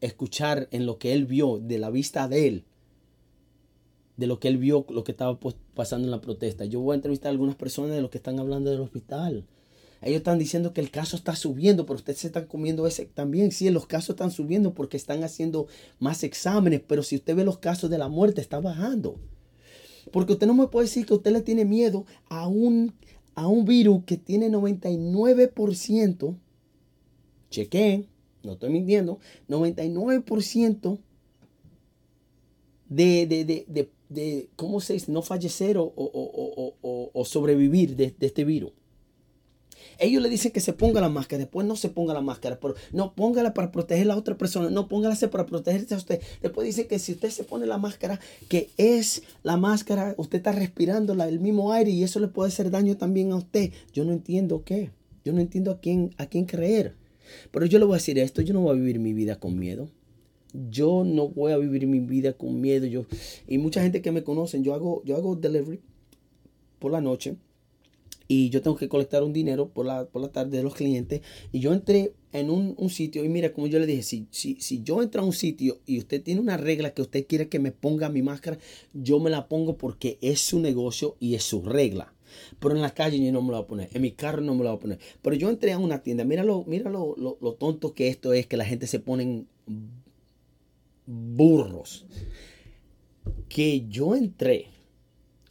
escuchar 0.00 0.68
en 0.70 0.86
lo 0.86 0.98
que 0.98 1.12
él 1.12 1.24
vio, 1.24 1.58
de 1.58 1.78
la 1.78 1.90
vista 1.90 2.28
de 2.28 2.46
él, 2.46 2.64
de 4.16 4.26
lo 4.26 4.38
que 4.38 4.48
él 4.48 4.58
vio, 4.58 4.86
lo 4.90 5.02
que 5.02 5.12
estaba 5.12 5.38
pues, 5.40 5.56
pasando 5.74 6.06
en 6.06 6.10
la 6.10 6.20
protesta. 6.20 6.64
Yo 6.64 6.80
voy 6.80 6.92
a 6.92 6.96
entrevistar 6.96 7.28
a 7.28 7.32
algunas 7.32 7.56
personas 7.56 7.92
de 7.92 8.02
los 8.02 8.10
que 8.10 8.18
están 8.18 8.38
hablando 8.38 8.70
del 8.70 8.80
hospital, 8.80 9.44
ellos 10.04 10.18
están 10.18 10.38
diciendo 10.38 10.74
que 10.74 10.82
el 10.82 10.90
caso 10.90 11.16
está 11.16 11.34
subiendo, 11.34 11.86
pero 11.86 11.96
ustedes 11.96 12.18
se 12.18 12.26
están 12.26 12.44
comiendo 12.44 12.86
ese 12.86 13.06
también. 13.06 13.52
Sí, 13.52 13.70
los 13.70 13.86
casos 13.86 14.10
están 14.10 14.30
subiendo 14.30 14.74
porque 14.74 14.98
están 14.98 15.24
haciendo 15.24 15.66
más 15.98 16.22
exámenes, 16.24 16.82
pero 16.86 17.02
si 17.02 17.16
usted 17.16 17.34
ve 17.34 17.42
los 17.42 17.58
casos 17.58 17.88
de 17.88 17.96
la 17.96 18.08
muerte, 18.08 18.42
está 18.42 18.60
bajando. 18.60 19.18
Porque 20.12 20.34
usted 20.34 20.46
no 20.46 20.52
me 20.52 20.66
puede 20.66 20.86
decir 20.86 21.06
que 21.06 21.14
usted 21.14 21.32
le 21.32 21.40
tiene 21.40 21.64
miedo 21.64 22.04
a 22.28 22.46
un, 22.46 22.92
a 23.34 23.48
un 23.48 23.64
virus 23.64 24.04
que 24.04 24.18
tiene 24.18 24.50
99%. 24.50 26.36
Chequen, 27.50 28.06
no 28.42 28.52
estoy 28.52 28.68
mintiendo, 28.70 29.20
99% 29.48 30.98
de, 32.90 33.26
de, 33.26 33.44
de, 33.46 33.90
de, 34.10 34.50
¿cómo 34.56 34.80
se 34.80 34.92
dice? 34.92 35.10
No 35.10 35.22
fallecer 35.22 35.78
o, 35.78 35.84
o, 35.84 36.74
o, 36.82 37.10
o 37.12 37.24
sobrevivir 37.24 37.96
de, 37.96 38.14
de 38.18 38.26
este 38.26 38.44
virus. 38.44 38.72
Ellos 39.98 40.22
le 40.22 40.28
dicen 40.28 40.52
que 40.52 40.60
se 40.60 40.72
ponga 40.72 41.00
la 41.00 41.08
máscara, 41.08 41.38
después 41.38 41.66
no 41.66 41.76
se 41.76 41.88
ponga 41.88 42.14
la 42.14 42.20
máscara, 42.20 42.58
pero 42.60 42.74
no 42.92 43.14
póngala 43.14 43.54
para 43.54 43.70
proteger 43.70 44.04
a 44.04 44.08
la 44.08 44.16
otra 44.16 44.36
persona, 44.36 44.70
no 44.70 44.88
póngala 44.88 45.14
para 45.30 45.46
protegerse 45.46 45.94
a 45.94 45.98
usted. 45.98 46.20
Después 46.42 46.66
dicen 46.66 46.88
que 46.88 46.98
si 46.98 47.12
usted 47.12 47.30
se 47.30 47.44
pone 47.44 47.66
la 47.66 47.78
máscara, 47.78 48.20
que 48.48 48.70
es 48.76 49.22
la 49.42 49.56
máscara, 49.56 50.14
usted 50.18 50.38
está 50.38 50.52
respirando 50.52 51.12
el 51.12 51.40
mismo 51.40 51.72
aire 51.72 51.90
y 51.90 52.02
eso 52.02 52.20
le 52.20 52.28
puede 52.28 52.48
hacer 52.48 52.70
daño 52.70 52.96
también 52.96 53.32
a 53.32 53.36
usted. 53.36 53.72
Yo 53.92 54.04
no 54.04 54.12
entiendo 54.12 54.64
qué, 54.64 54.90
yo 55.24 55.32
no 55.32 55.40
entiendo 55.40 55.70
a 55.70 55.80
quién, 55.80 56.14
a 56.18 56.26
quién 56.26 56.44
creer. 56.44 56.94
Pero 57.50 57.66
yo 57.66 57.78
le 57.78 57.84
voy 57.84 57.94
a 57.94 57.96
decir 57.96 58.18
esto, 58.18 58.42
yo 58.42 58.54
no 58.54 58.60
voy 58.60 58.76
a 58.76 58.80
vivir 58.80 58.98
mi 58.98 59.12
vida 59.12 59.36
con 59.36 59.58
miedo. 59.58 59.88
Yo 60.70 61.04
no 61.04 61.28
voy 61.28 61.52
a 61.52 61.56
vivir 61.56 61.86
mi 61.86 62.00
vida 62.00 62.32
con 62.34 62.60
miedo. 62.60 62.86
Yo, 62.86 63.06
y 63.48 63.58
mucha 63.58 63.82
gente 63.82 64.02
que 64.02 64.12
me 64.12 64.22
conocen, 64.22 64.62
yo 64.62 64.74
hago, 64.74 65.02
yo 65.04 65.16
hago 65.16 65.34
delivery 65.34 65.80
por 66.78 66.92
la 66.92 67.00
noche 67.00 67.36
y 68.26 68.50
yo 68.50 68.62
tengo 68.62 68.76
que 68.76 68.88
colectar 68.88 69.22
un 69.22 69.32
dinero 69.32 69.68
por 69.68 69.86
la, 69.86 70.06
por 70.06 70.22
la 70.22 70.28
tarde 70.28 70.56
de 70.56 70.62
los 70.62 70.74
clientes. 70.74 71.20
Y 71.52 71.60
yo 71.60 71.72
entré 71.72 72.14
en 72.32 72.50
un, 72.50 72.90
sitio 72.90 73.24
y 73.24 73.28
mira, 73.28 73.52
como 73.52 73.66
yo 73.66 73.78
le 73.78 73.86
dije, 73.86 74.02
si, 74.02 74.26
si, 74.30 74.56
si 74.60 74.82
yo 74.82 75.02
entro 75.02 75.22
a 75.22 75.24
un 75.24 75.32
sitio 75.32 75.80
y 75.86 75.98
usted 75.98 76.22
tiene 76.22 76.40
una 76.40 76.56
regla 76.56 76.92
que 76.92 77.02
usted 77.02 77.26
quiere 77.26 77.48
que 77.48 77.58
me 77.58 77.70
ponga 77.70 78.08
mi 78.08 78.22
máscara, 78.22 78.58
yo 78.92 79.20
me 79.20 79.30
la 79.30 79.48
pongo 79.48 79.76
porque 79.76 80.18
es 80.20 80.40
su 80.40 80.58
negocio 80.58 81.16
y 81.20 81.34
es 81.34 81.44
su 81.44 81.62
regla. 81.62 82.12
Pero 82.58 82.74
en 82.74 82.82
la 82.82 82.92
calle 82.92 83.24
yo 83.24 83.30
no 83.30 83.42
me 83.42 83.52
la 83.52 83.58
voy 83.58 83.64
a 83.64 83.68
poner, 83.68 83.88
en 83.92 84.02
mi 84.02 84.10
carro 84.10 84.40
no 84.40 84.54
me 84.54 84.64
la 84.64 84.70
voy 84.70 84.78
a 84.78 84.80
poner. 84.80 84.98
Pero 85.22 85.36
yo 85.36 85.50
entré 85.50 85.72
a 85.72 85.78
una 85.78 86.02
tienda, 86.02 86.24
mira 86.24 86.42
lo, 86.42 86.64
mira 86.64 86.90
lo, 86.90 87.14
lo 87.16 87.52
tonto 87.54 87.94
que 87.94 88.08
esto 88.08 88.32
es, 88.32 88.46
que 88.46 88.56
la 88.56 88.64
gente 88.64 88.88
se 88.88 88.98
ponen 88.98 89.46
burros. 91.06 92.06
Que 93.48 93.86
yo 93.88 94.16
entré 94.16 94.73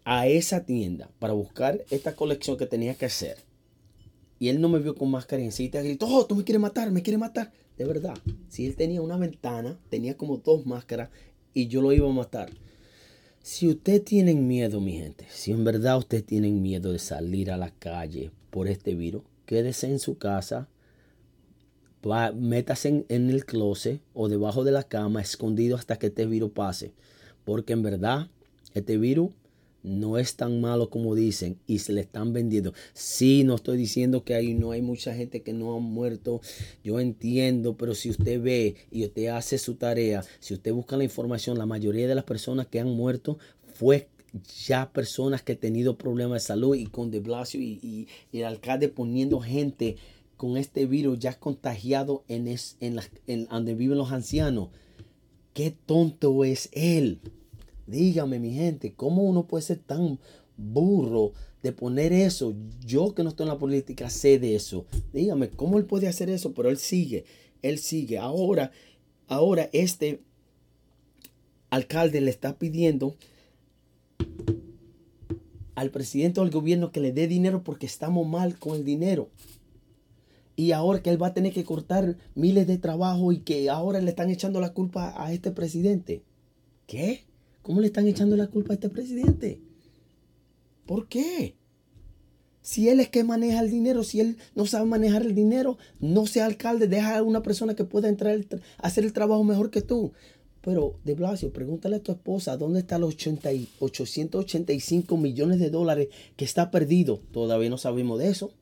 a 0.05 0.27
esa 0.27 0.65
tienda 0.65 1.09
para 1.19 1.33
buscar 1.33 1.83
esta 1.89 2.15
colección 2.15 2.57
que 2.57 2.65
tenía 2.65 2.95
que 2.95 3.05
hacer. 3.05 3.37
Y 4.39 4.49
él 4.49 4.59
no 4.59 4.67
me 4.67 4.79
vio 4.79 4.95
con 4.95 5.13
enseguida 5.31 5.81
gritó, 5.81 6.07
oh, 6.07 6.25
tú 6.25 6.35
me 6.35 6.43
quieres 6.43 6.61
matar, 6.61 6.91
me 6.91 7.01
quieres 7.01 7.19
matar. 7.19 7.51
De 7.77 7.85
verdad, 7.85 8.15
si 8.49 8.65
él 8.65 8.75
tenía 8.75 9.01
una 9.01 9.17
ventana, 9.17 9.79
tenía 9.89 10.17
como 10.17 10.37
dos 10.37 10.65
máscaras 10.65 11.09
y 11.53 11.67
yo 11.67 11.81
lo 11.81 11.93
iba 11.93 12.09
a 12.09 12.13
matar. 12.13 12.49
Si 13.41 13.67
usted 13.67 14.01
tiene 14.03 14.33
miedo, 14.35 14.79
mi 14.79 14.93
gente, 14.93 15.25
si 15.29 15.51
en 15.51 15.63
verdad 15.63 15.97
usted 15.97 16.23
tiene 16.23 16.49
miedo 16.51 16.91
de 16.91 16.99
salir 16.99 17.51
a 17.51 17.57
la 17.57 17.71
calle 17.71 18.31
por 18.49 18.67
este 18.67 18.95
virus, 18.95 19.23
quédese 19.45 19.87
en 19.87 19.99
su 19.99 20.17
casa, 20.17 20.69
métase 22.35 22.89
en, 22.89 23.05
en 23.09 23.29
el 23.29 23.45
closet 23.45 24.01
o 24.13 24.29
debajo 24.29 24.63
de 24.63 24.71
la 24.71 24.83
cama, 24.83 25.21
escondido 25.21 25.77
hasta 25.77 25.97
que 25.97 26.07
este 26.07 26.25
virus 26.25 26.51
pase. 26.51 26.93
Porque 27.43 27.73
en 27.73 27.81
verdad, 27.81 28.29
este 28.73 28.97
virus 28.97 29.31
no 29.83 30.17
es 30.17 30.35
tan 30.35 30.61
malo 30.61 30.89
como 30.89 31.13
dicen 31.13 31.57
y 31.67 31.79
se 31.79 31.93
le 31.93 32.01
están 32.01 32.33
vendiendo. 32.33 32.73
Sí, 32.93 33.43
no 33.43 33.55
estoy 33.55 33.77
diciendo 33.77 34.23
que 34.23 34.33
ahí 34.33 34.53
no 34.53 34.71
hay 34.71 34.81
mucha 34.81 35.13
gente 35.13 35.41
que 35.43 35.53
no 35.53 35.75
ha 35.75 35.79
muerto. 35.79 36.41
Yo 36.83 36.99
entiendo, 36.99 37.75
pero 37.77 37.93
si 37.93 38.09
usted 38.09 38.41
ve 38.41 38.75
y 38.89 39.05
usted 39.05 39.27
hace 39.27 39.57
su 39.57 39.75
tarea, 39.75 40.23
si 40.39 40.53
usted 40.53 40.73
busca 40.73 40.97
la 40.97 41.03
información, 41.03 41.57
la 41.57 41.65
mayoría 41.65 42.07
de 42.07 42.15
las 42.15 42.23
personas 42.23 42.67
que 42.67 42.79
han 42.79 42.89
muerto 42.89 43.37
fue 43.73 44.07
ya 44.65 44.91
personas 44.91 45.43
que 45.43 45.51
han 45.51 45.59
tenido 45.59 45.97
problemas 45.97 46.41
de 46.41 46.47
salud 46.47 46.75
y 46.75 46.87
con 46.87 47.11
De 47.11 47.19
Blasio 47.19 47.61
y, 47.61 48.07
el 48.31 48.45
alcalde 48.45 48.89
poniendo 48.89 49.39
gente 49.39 49.97
con 50.37 50.57
este 50.57 50.87
virus 50.87 51.19
ya 51.19 51.39
contagiado 51.39 52.23
en, 52.27 52.47
es, 52.47 52.77
en 52.79 53.45
donde 53.45 53.75
viven 53.75 53.97
los 53.97 54.11
ancianos. 54.11 54.69
Qué 55.53 55.71
tonto 55.85 56.43
es 56.43 56.69
él. 56.71 57.19
Dígame, 57.87 58.39
mi 58.39 58.53
gente, 58.53 58.93
¿cómo 58.93 59.23
uno 59.23 59.47
puede 59.47 59.63
ser 59.63 59.79
tan 59.79 60.19
burro 60.57 61.33
de 61.61 61.71
poner 61.71 62.13
eso? 62.13 62.53
Yo 62.85 63.13
que 63.13 63.23
no 63.23 63.29
estoy 63.29 63.45
en 63.45 63.53
la 63.53 63.59
política 63.59 64.09
sé 64.09 64.39
de 64.39 64.55
eso. 64.55 64.85
Dígame, 65.11 65.49
¿cómo 65.49 65.77
él 65.77 65.85
puede 65.85 66.07
hacer 66.07 66.29
eso? 66.29 66.53
Pero 66.53 66.69
él 66.69 66.77
sigue, 66.77 67.25
él 67.61 67.79
sigue. 67.79 68.17
Ahora, 68.17 68.71
ahora 69.27 69.69
este 69.73 70.21
alcalde 71.69 72.21
le 72.21 72.29
está 72.29 72.57
pidiendo 72.57 73.15
al 75.75 75.89
presidente 75.89 76.39
del 76.39 76.51
gobierno 76.51 76.91
que 76.91 77.01
le 77.01 77.11
dé 77.11 77.27
dinero 77.27 77.63
porque 77.63 77.85
estamos 77.85 78.27
mal 78.27 78.59
con 78.59 78.75
el 78.75 78.85
dinero. 78.85 79.29
Y 80.55 80.71
ahora 80.71 81.01
que 81.01 81.09
él 81.09 81.21
va 81.21 81.27
a 81.27 81.33
tener 81.33 81.51
que 81.51 81.63
cortar 81.63 82.15
miles 82.35 82.67
de 82.67 82.77
trabajo 82.77 83.31
y 83.31 83.39
que 83.39 83.69
ahora 83.69 83.99
le 83.99 84.11
están 84.11 84.29
echando 84.29 84.61
la 84.61 84.73
culpa 84.73 85.13
a 85.17 85.33
este 85.33 85.51
presidente. 85.51 86.21
¿Qué? 86.85 87.23
¿Cómo 87.63 87.81
le 87.81 87.87
están 87.87 88.07
echando 88.07 88.37
la 88.37 88.47
culpa 88.47 88.73
a 88.73 88.75
este 88.75 88.89
presidente? 88.89 89.61
¿Por 90.85 91.07
qué? 91.07 91.55
Si 92.61 92.89
él 92.89 92.99
es 92.99 93.09
que 93.09 93.23
maneja 93.23 93.61
el 93.61 93.71
dinero, 93.71 94.03
si 94.03 94.19
él 94.19 94.37
no 94.53 94.65
sabe 94.65 94.85
manejar 94.85 95.23
el 95.23 95.33
dinero, 95.33 95.77
no 95.99 96.27
sea 96.27 96.45
alcalde, 96.45 96.87
deja 96.87 97.17
a 97.17 97.23
una 97.23 97.41
persona 97.41 97.75
que 97.75 97.85
pueda 97.85 98.09
entrar 98.09 98.37
a 98.77 98.87
hacer 98.87 99.05
el 99.05 99.13
trabajo 99.13 99.43
mejor 99.43 99.71
que 99.71 99.81
tú. 99.81 100.13
Pero, 100.61 100.97
De 101.03 101.13
Blasio, 101.13 101.51
pregúntale 101.51 101.97
a 101.97 102.03
tu 102.03 102.13
esposa 102.13 102.55
dónde 102.55 102.79
están 102.79 103.01
los 103.01 103.15
80 103.15 103.49
885 103.79 105.17
millones 105.17 105.59
de 105.59 105.69
dólares 105.69 106.07
que 106.37 106.45
está 106.45 106.71
perdido. 106.71 107.19
Todavía 107.31 107.69
no 107.69 107.77
sabemos 107.77 108.19
de 108.19 108.29
eso. 108.29 108.53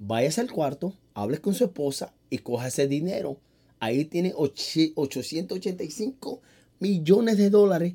Váyase 0.00 0.40
al 0.40 0.50
cuarto, 0.50 0.96
hable 1.14 1.38
con 1.38 1.54
su 1.54 1.62
esposa 1.64 2.14
y 2.30 2.38
coja 2.38 2.66
ese 2.66 2.88
dinero. 2.88 3.38
Ahí 3.78 4.04
tiene 4.04 4.32
885 4.34 6.40
millones 6.82 7.38
de 7.38 7.48
dólares 7.48 7.94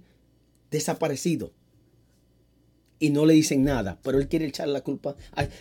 desaparecidos. 0.71 1.51
Y 2.99 3.11
no 3.11 3.27
le 3.27 3.35
dicen 3.35 3.63
nada, 3.63 3.99
pero 4.01 4.17
él 4.17 4.27
quiere 4.27 4.47
echar 4.47 4.67
la 4.69 4.81
culpa, 4.81 5.15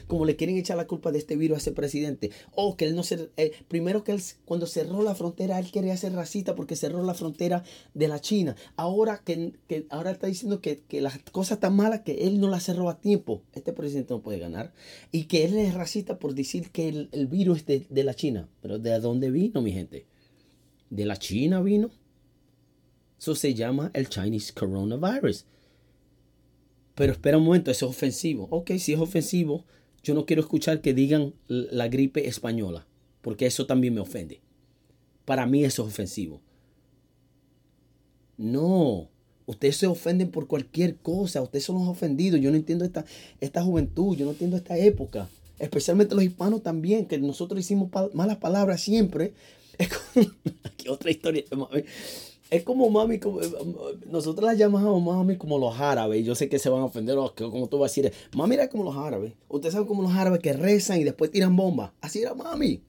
como 0.07 0.25
le 0.25 0.37
quieren 0.37 0.57
echar 0.57 0.79
la 0.79 0.87
culpa 0.87 1.13
de 1.13 1.19
este 1.19 1.37
virus 1.37 1.57
a 1.57 1.59
ese 1.59 1.73
presidente. 1.73 2.31
O 2.53 2.69
oh, 2.69 2.77
que 2.79 2.87
él 2.87 2.95
no 2.97 3.03
se, 3.03 3.29
eh, 3.37 3.53
primero 3.69 4.05
que 4.05 4.13
él 4.13 4.23
cuando 4.47 4.67
cerró 4.67 5.03
la 5.03 5.15
frontera, 5.15 5.59
él 5.59 5.71
quería 5.71 5.95
ser 5.99 6.15
racista 6.15 6.55
porque 6.55 6.77
cerró 6.77 7.03
la 7.03 7.13
frontera 7.13 7.63
de 7.93 8.09
la 8.09 8.23
China. 8.23 8.57
Ahora 8.77 9.21
que, 9.23 9.53
ahora 9.91 10.13
está 10.13 10.29
diciendo 10.29 10.63
que, 10.63 10.83
las 10.93 11.19
cosas 11.31 11.57
están 11.57 11.77
malas, 11.77 12.01
que 12.01 12.27
él 12.27 12.41
no 12.41 12.49
las 12.49 12.63
cerró 12.63 12.89
a 12.89 13.03
tiempo. 13.03 13.43
Este 13.53 13.75
presidente 13.75 14.15
no 14.15 14.23
puede 14.23 14.39
ganar. 14.39 14.73
Y 15.13 15.25
que 15.25 15.45
él 15.45 15.59
es 15.59 15.75
racista 15.75 16.19
por 16.19 16.35
decir 16.35 16.71
que 16.71 16.89
el, 16.89 17.27
virus 17.27 17.59
es 17.59 17.67
de, 17.67 17.87
de 17.91 18.05
la 18.05 18.15
China. 18.15 18.49
Pero 18.63 18.79
¿de 18.79 18.99
dónde 18.99 19.31
vino, 19.31 19.61
mi 19.61 19.73
gente? 19.73 20.07
¿De 20.89 21.05
la 21.05 21.19
China 21.19 21.61
vino? 21.61 21.91
Eso 23.19 23.35
se 23.35 23.55
llama 23.55 23.91
el 23.95 24.09
Chinese 24.09 24.53
Coronavirus. 24.53 25.47
Pero 26.95 27.13
espera 27.13 27.39
un 27.39 27.45
momento, 27.45 27.71
eso 27.71 27.87
es 27.87 27.91
ofensivo. 27.91 28.49
Ok, 28.51 28.73
si 28.79 28.93
es 28.93 28.99
ofensivo, 28.99 29.65
yo 30.03 30.15
no 30.15 30.25
quiero 30.25 30.43
escuchar 30.43 30.81
que 30.81 30.95
digan 30.95 31.35
la 31.49 31.89
gripe 31.89 32.27
española, 32.29 32.87
porque 33.23 33.47
eso 33.47 33.67
también 33.67 33.95
me 33.95 34.01
ofende. 34.01 34.41
Para 35.25 35.47
mí 35.47 35.65
eso 35.65 35.83
es 35.83 35.89
ofensivo. 35.89 36.41
No, 38.39 39.09
ustedes 39.47 39.77
se 39.77 39.87
ofenden 39.87 40.31
por 40.31 40.47
cualquier 40.47 40.97
cosa, 40.97 41.43
ustedes 41.43 41.65
son 41.65 41.79
los 41.79 41.89
ofendidos. 41.89 42.41
Yo 42.41 42.51
no 42.51 42.57
entiendo 42.57 42.85
esta, 42.85 43.05
esta 43.41 43.63
juventud, 43.63 44.17
yo 44.17 44.25
no 44.25 44.33
entiendo 44.33 44.57
esta 44.57 44.79
época. 44.79 45.29
Especialmente 45.59 46.15
los 46.15 46.25
hispanos 46.25 46.63
también, 46.63 47.07
que 47.07 47.19
nosotros 47.19 47.61
hicimos 47.61 47.91
malas 48.15 48.37
palabras 48.37 48.81
siempre. 48.81 49.33
Aquí 50.65 50.89
otra 50.89 51.11
historia. 51.11 51.45
Es 52.51 52.63
como 52.63 52.89
mami, 52.91 53.19
como, 53.19 53.43
eh, 53.43 53.49
nosotros 54.09 54.49
las 54.49 54.59
llamamos 54.59 55.03
mami 55.03 55.37
como 55.37 55.59
los 55.59 55.79
árabes. 55.81 56.25
Yo 56.25 56.35
sé 56.35 56.49
que 56.49 56.59
se 56.59 56.69
van 56.69 56.83
a 56.83 56.85
ofender, 56.85 57.17
como 57.35 57.69
tú 57.69 57.79
vas 57.79 57.91
a 57.91 57.95
decir, 57.95 58.13
mami 58.37 58.55
era 58.55 58.69
como 58.69 58.85
los 58.85 58.97
árabes. 58.97 59.33
Ustedes 59.49 59.73
saben 59.73 59.89
como 59.89 60.03
los 60.03 60.13
árabes 60.13 60.41
que 60.41 60.53
rezan 60.53 61.01
y 61.01 61.05
después 61.05 61.31
tiran 61.31 61.57
bombas. 61.57 61.91
Así 62.01 62.23
era 62.23 62.35
mami. 62.35 62.83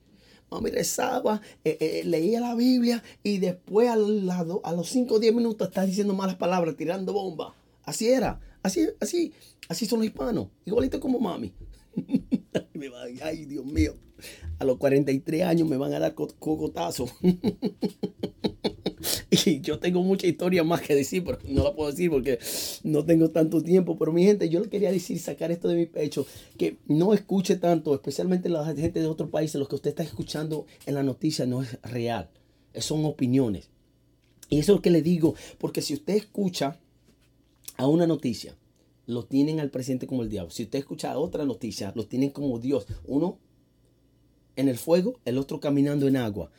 Mami 0.51 0.69
rezaba, 0.69 1.41
eh, 1.65 1.77
eh, 1.79 2.03
leía 2.05 2.39
la 2.39 2.55
Biblia 2.55 3.03
y 3.23 3.39
después 3.39 3.89
a, 3.89 3.93
a 3.93 4.71
los 4.73 4.89
5 4.89 5.15
o 5.15 5.19
10 5.19 5.33
minutos 5.33 5.67
está 5.67 5.85
diciendo 5.85 6.13
malas 6.13 6.35
palabras, 6.35 6.77
tirando 6.77 7.11
bombas. 7.11 7.53
Así 7.83 8.07
era. 8.07 8.39
Así, 8.63 8.87
así, 8.99 9.33
así 9.69 9.85
son 9.85 9.99
los 9.99 10.07
hispanos. 10.07 10.47
Igualito 10.65 10.99
como 10.99 11.19
mami. 11.19 11.53
Ay, 13.21 13.45
Dios 13.45 13.65
mío. 13.65 13.95
A 14.59 14.65
los 14.65 14.77
43 14.77 15.43
años 15.43 15.67
me 15.67 15.77
van 15.77 15.93
a 15.93 15.99
dar 15.99 16.13
cocotazo. 16.13 17.07
Y 19.45 19.61
yo 19.61 19.79
tengo 19.79 20.01
mucha 20.03 20.27
historia 20.27 20.63
más 20.63 20.81
que 20.81 20.95
decir, 20.95 21.23
pero 21.23 21.39
no 21.47 21.63
la 21.63 21.75
puedo 21.75 21.91
decir 21.91 22.09
porque 22.09 22.39
no 22.83 23.05
tengo 23.05 23.29
tanto 23.29 23.61
tiempo. 23.61 23.97
Pero 23.97 24.13
mi 24.13 24.23
gente, 24.23 24.49
yo 24.49 24.59
le 24.59 24.69
quería 24.69 24.91
decir, 24.91 25.19
sacar 25.19 25.51
esto 25.51 25.67
de 25.67 25.75
mi 25.75 25.85
pecho, 25.85 26.25
que 26.57 26.77
no 26.87 27.13
escuche 27.13 27.55
tanto, 27.55 27.93
especialmente 27.93 28.49
la 28.49 28.65
gente 28.65 28.99
de 28.99 29.07
otros 29.07 29.29
países, 29.29 29.59
lo 29.59 29.67
que 29.67 29.75
usted 29.75 29.89
está 29.89 30.03
escuchando 30.03 30.65
en 30.85 30.95
la 30.95 31.03
noticia 31.03 31.45
no 31.45 31.61
es 31.61 31.81
real, 31.81 32.29
son 32.75 33.05
opiniones. 33.05 33.69
Y 34.49 34.59
eso 34.59 34.71
es 34.71 34.77
lo 34.77 34.81
que 34.81 34.91
le 34.91 35.01
digo, 35.01 35.35
porque 35.57 35.81
si 35.81 35.93
usted 35.93 36.15
escucha 36.15 36.79
a 37.75 37.87
una 37.87 38.07
noticia, 38.07 38.55
lo 39.05 39.25
tienen 39.25 39.59
al 39.59 39.71
presidente 39.71 40.07
como 40.07 40.23
el 40.23 40.29
diablo. 40.29 40.51
Si 40.51 40.63
usted 40.63 40.79
escucha 40.79 41.11
a 41.11 41.17
otra 41.17 41.45
noticia, 41.45 41.91
lo 41.95 42.05
tienen 42.05 42.29
como 42.29 42.59
Dios. 42.59 42.87
Uno 43.05 43.39
en 44.55 44.67
el 44.67 44.77
fuego, 44.77 45.19
el 45.25 45.37
otro 45.37 45.59
caminando 45.59 46.07
en 46.07 46.17
agua. 46.17 46.51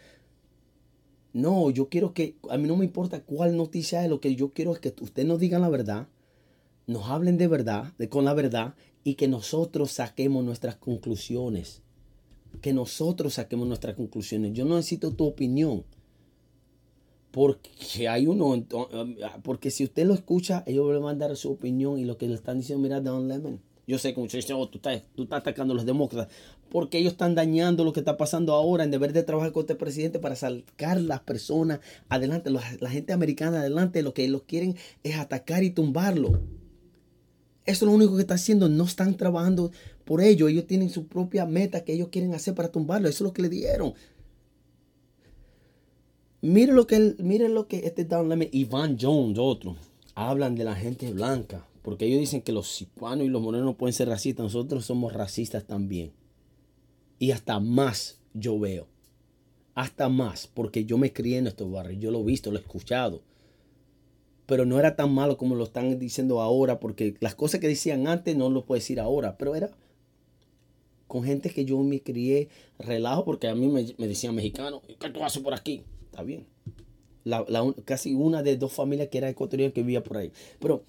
No, 1.38 1.70
yo 1.70 1.88
quiero 1.88 2.14
que, 2.14 2.36
a 2.50 2.58
mí 2.58 2.68
no 2.68 2.76
me 2.76 2.84
importa 2.84 3.20
cuál 3.20 3.56
noticia 3.56 4.04
es, 4.04 4.10
lo 4.10 4.20
que 4.20 4.34
yo 4.34 4.52
quiero 4.52 4.72
es 4.72 4.80
que 4.80 4.94
usted 5.00 5.24
nos 5.24 5.38
diga 5.38 5.58
la 5.58 5.68
verdad 5.68 6.08
nos 6.88 7.06
hablen 7.08 7.36
de 7.36 7.46
verdad, 7.46 7.92
de, 7.98 8.08
con 8.08 8.24
la 8.24 8.34
verdad, 8.34 8.74
y 9.04 9.14
que 9.14 9.28
nosotros 9.28 9.92
saquemos 9.92 10.42
nuestras 10.42 10.76
conclusiones. 10.76 11.82
Que 12.62 12.72
nosotros 12.72 13.34
saquemos 13.34 13.68
nuestras 13.68 13.94
conclusiones. 13.94 14.54
Yo 14.54 14.64
no 14.64 14.76
necesito 14.76 15.14
tu 15.14 15.26
opinión. 15.26 15.84
Porque 17.30 18.08
hay 18.08 18.26
uno, 18.26 18.64
porque 19.42 19.70
si 19.70 19.84
usted 19.84 20.06
lo 20.06 20.14
escucha, 20.14 20.64
ellos 20.66 20.90
le 20.90 20.98
van 20.98 21.16
a 21.16 21.28
dar 21.28 21.36
su 21.36 21.52
opinión 21.52 21.98
y 21.98 22.06
lo 22.06 22.16
que 22.16 22.26
le 22.26 22.34
están 22.34 22.58
diciendo, 22.58 22.82
mira, 22.82 23.00
Don 23.02 23.28
Lemon. 23.28 23.60
Yo 23.86 23.98
sé 23.98 24.14
que 24.14 24.20
muchos 24.20 24.42
dicen, 24.42 24.56
oh, 24.58 24.68
tú 24.68 24.78
estás, 24.78 25.02
tú 25.14 25.24
estás 25.24 25.40
atacando 25.40 25.72
a 25.72 25.76
los 25.76 25.86
demócratas, 25.86 26.34
porque 26.70 26.98
ellos 26.98 27.12
están 27.12 27.34
dañando 27.34 27.84
lo 27.84 27.92
que 27.92 28.00
está 28.00 28.16
pasando 28.16 28.52
ahora 28.52 28.84
en 28.84 28.90
deber 28.90 29.12
de 29.12 29.22
trabajar 29.22 29.52
con 29.52 29.62
este 29.62 29.74
presidente 29.74 30.18
para 30.18 30.36
sacar 30.36 31.00
las 31.00 31.20
personas 31.20 31.80
adelante, 32.08 32.50
la, 32.50 32.90
gente 32.90 33.12
americana 33.12 33.60
adelante. 33.60 34.02
Lo 34.02 34.14
que 34.14 34.24
ellos 34.24 34.42
quieren 34.46 34.76
es 35.02 35.16
atacar 35.16 35.62
y 35.64 35.70
tumbarlo. 35.70 36.40
Eso 37.64 37.84
es 37.84 37.90
lo 37.90 37.92
único 37.92 38.14
que 38.14 38.22
está 38.22 38.34
haciendo. 38.34 38.68
No 38.68 38.84
están 38.84 39.16
trabajando 39.16 39.70
por 40.04 40.20
ello. 40.20 40.48
Ellos 40.48 40.66
tienen 40.66 40.90
su 40.90 41.06
propia 41.06 41.46
meta 41.46 41.84
que 41.84 41.94
ellos 41.94 42.08
quieren 42.08 42.34
hacer 42.34 42.54
para 42.54 42.70
tumbarlo. 42.70 43.08
Eso 43.08 43.24
es 43.24 43.28
lo 43.28 43.32
que 43.32 43.42
le 43.42 43.48
dieron. 43.48 43.94
Miren 46.40 46.76
lo 46.76 46.86
que, 46.86 47.16
miren 47.18 47.54
lo 47.54 47.66
que 47.66 47.78
este 47.78 48.04
Don 48.04 48.28
Lemon, 48.28 48.48
Ivan 48.52 48.96
Jones, 49.00 49.38
otro, 49.38 49.76
hablan 50.14 50.54
de 50.54 50.64
la 50.64 50.74
gente 50.74 51.10
blanca. 51.12 51.66
Porque 51.82 52.04
ellos 52.04 52.20
dicen 52.20 52.42
que 52.42 52.52
los 52.52 52.80
hispanos 52.80 53.24
y 53.24 53.28
los 53.28 53.40
morenos 53.40 53.74
pueden 53.76 53.94
ser 53.94 54.08
racistas. 54.08 54.44
Nosotros 54.44 54.84
somos 54.84 55.14
racistas 55.14 55.64
también. 55.64 56.12
Y 57.18 57.32
hasta 57.32 57.58
más 57.60 58.20
yo 58.34 58.58
veo. 58.58 58.86
Hasta 59.74 60.08
más. 60.08 60.46
Porque 60.46 60.84
yo 60.84 60.98
me 60.98 61.12
crié 61.12 61.38
en 61.38 61.46
estos 61.46 61.70
barrios. 61.70 62.00
Yo 62.00 62.10
lo 62.10 62.20
he 62.20 62.24
visto, 62.24 62.50
lo 62.50 62.58
he 62.58 62.60
escuchado. 62.60 63.22
Pero 64.46 64.64
no 64.64 64.78
era 64.78 64.96
tan 64.96 65.12
malo 65.12 65.36
como 65.36 65.54
lo 65.54 65.64
están 65.64 65.98
diciendo 65.98 66.40
ahora. 66.40 66.80
Porque 66.80 67.14
las 67.20 67.34
cosas 67.34 67.60
que 67.60 67.68
decían 67.68 68.06
antes 68.06 68.36
no 68.36 68.48
lo 68.50 68.64
puedo 68.64 68.78
decir 68.78 69.00
ahora. 69.00 69.36
Pero 69.36 69.54
era 69.54 69.70
con 71.06 71.24
gente 71.24 71.50
que 71.50 71.64
yo 71.64 71.78
me 71.78 72.02
crié 72.02 72.48
relajo. 72.78 73.24
Porque 73.24 73.48
a 73.48 73.54
mí 73.54 73.68
me, 73.68 73.94
me 73.98 74.08
decían 74.08 74.34
mexicano. 74.34 74.82
¿Qué 74.98 75.10
tú 75.10 75.22
haces 75.24 75.42
por 75.42 75.54
aquí? 75.54 75.82
Está 76.10 76.22
bien. 76.22 76.46
Casi 77.84 78.14
una 78.14 78.42
de 78.42 78.56
dos 78.56 78.72
familias 78.72 79.08
que 79.08 79.18
era 79.18 79.28
ecuatoriana 79.28 79.72
que 79.72 79.82
vivía 79.82 80.02
por 80.02 80.16
ahí. 80.16 80.32
Pero, 80.60 80.84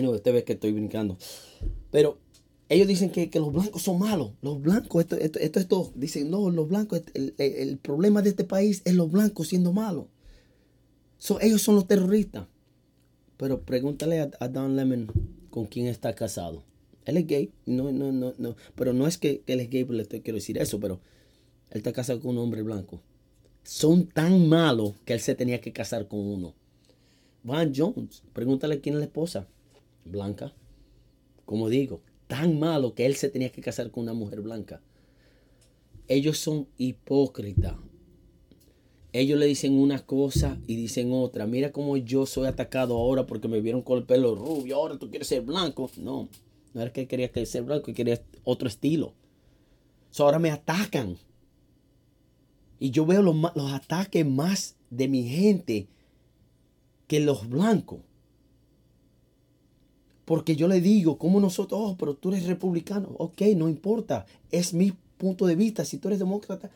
no, 0.00 0.10
usted 0.10 0.32
ve 0.32 0.44
que 0.44 0.54
estoy 0.54 0.72
brincando. 0.72 1.16
Pero 1.90 2.18
ellos 2.72 2.88
dicen 2.88 3.10
que, 3.10 3.28
los 3.34 3.52
blancos 3.52 3.82
son 3.82 3.98
malos. 3.98 4.32
Los 4.42 4.60
blancos, 4.60 5.02
esto, 5.02 5.16
esto, 5.16 5.38
esto, 5.38 5.60
esto 5.60 5.92
dicen, 5.94 6.30
no, 6.30 6.50
los 6.50 6.68
blancos, 6.68 7.02
el, 7.14 7.78
problema 7.78 8.22
de 8.22 8.30
este 8.30 8.44
país 8.44 8.82
es 8.84 8.94
los 8.94 9.10
blancos 9.10 9.48
siendo 9.48 9.72
malos. 9.72 10.06
ellos 11.40 11.62
son 11.62 11.74
los 11.74 11.86
terroristas. 11.86 12.46
Pero 13.36 13.62
pregúntale 13.62 14.20
a, 14.20 14.48
Don 14.48 14.76
Lemon 14.76 15.10
con 15.50 15.66
quién 15.66 15.86
está 15.86 16.14
casado. 16.14 16.62
Él 17.04 17.16
es 17.16 17.26
gay. 17.26 17.52
No, 17.66 17.90
no, 17.92 18.12
no, 18.12 18.34
no. 18.38 18.56
Pero 18.74 18.92
no 18.92 19.06
es 19.06 19.18
que, 19.18 19.42
él 19.46 19.60
es 19.60 19.70
gay, 19.70 19.84
le 19.84 20.06
quiero 20.06 20.36
decir 20.36 20.58
eso, 20.58 20.78
pero 20.78 21.00
él 21.70 21.78
está 21.78 21.92
casado 21.92 22.20
con 22.20 22.32
un 22.32 22.38
hombre 22.38 22.62
blanco 22.62 23.00
son 23.64 24.06
tan 24.06 24.48
malos 24.48 24.94
que 25.04 25.12
él 25.12 25.20
se 25.20 25.34
tenía 25.34 25.60
que 25.60 25.72
casar 25.72 26.08
con 26.08 26.20
uno. 26.20 26.54
Van 27.42 27.72
Jones, 27.74 28.22
pregúntale 28.32 28.80
quién 28.80 28.94
es 28.96 29.00
la 29.00 29.06
esposa. 29.06 29.46
Blanca. 30.04 30.52
Como 31.44 31.68
digo, 31.68 32.00
tan 32.32 32.58
malo 32.58 32.94
que 32.94 33.04
él 33.04 33.14
se 33.14 33.28
tenía 33.28 33.52
que 33.52 33.60
casar 33.60 33.90
con 33.90 34.04
una 34.04 34.14
mujer 34.14 34.40
blanca. 34.40 34.80
Ellos 36.08 36.38
son 36.38 36.66
hipócritas. 36.78 37.74
Ellos 39.12 39.38
le 39.38 39.44
dicen 39.44 39.74
una 39.74 39.98
cosa 40.06 40.58
y 40.66 40.76
dicen 40.76 41.12
otra. 41.12 41.46
Mira 41.46 41.72
cómo 41.72 41.98
yo 41.98 42.24
soy 42.24 42.46
atacado 42.46 42.96
ahora 42.96 43.26
porque 43.26 43.48
me 43.48 43.60
vieron 43.60 43.82
con 43.82 43.98
el 43.98 44.04
pelo 44.04 44.34
rubio. 44.34 44.76
Ahora 44.76 44.98
tú 44.98 45.10
quieres 45.10 45.28
ser 45.28 45.42
blanco. 45.42 45.90
No, 45.98 46.30
no 46.72 46.80
era 46.80 46.90
que 46.90 47.06
quería 47.06 47.30
ser 47.44 47.64
blanco, 47.64 47.92
quería 47.92 48.18
otro 48.44 48.66
estilo. 48.66 49.12
ahora 50.18 50.38
me 50.38 50.50
atacan 50.50 51.18
y 52.78 52.92
yo 52.92 53.04
veo 53.04 53.20
los, 53.20 53.36
ataques 53.74 54.24
más 54.24 54.76
de 54.88 55.06
mi 55.06 55.28
gente 55.28 55.86
que 57.08 57.20
los 57.20 57.46
blancos. 57.46 58.00
Porque 60.32 60.56
yo 60.56 60.66
le 60.66 60.80
digo, 60.80 61.18
como 61.18 61.40
nosotros, 61.40 61.78
oh, 61.78 61.96
pero 61.98 62.14
tú 62.14 62.30
eres 62.30 62.46
republicano. 62.46 63.10
Ok, 63.18 63.42
no 63.54 63.68
importa. 63.68 64.24
Es 64.50 64.72
mi 64.72 64.94
punto 65.18 65.46
de 65.46 65.56
vista. 65.56 65.84
Si 65.84 65.98
tú 65.98 66.08
eres 66.08 66.20
demócrata, 66.20 66.70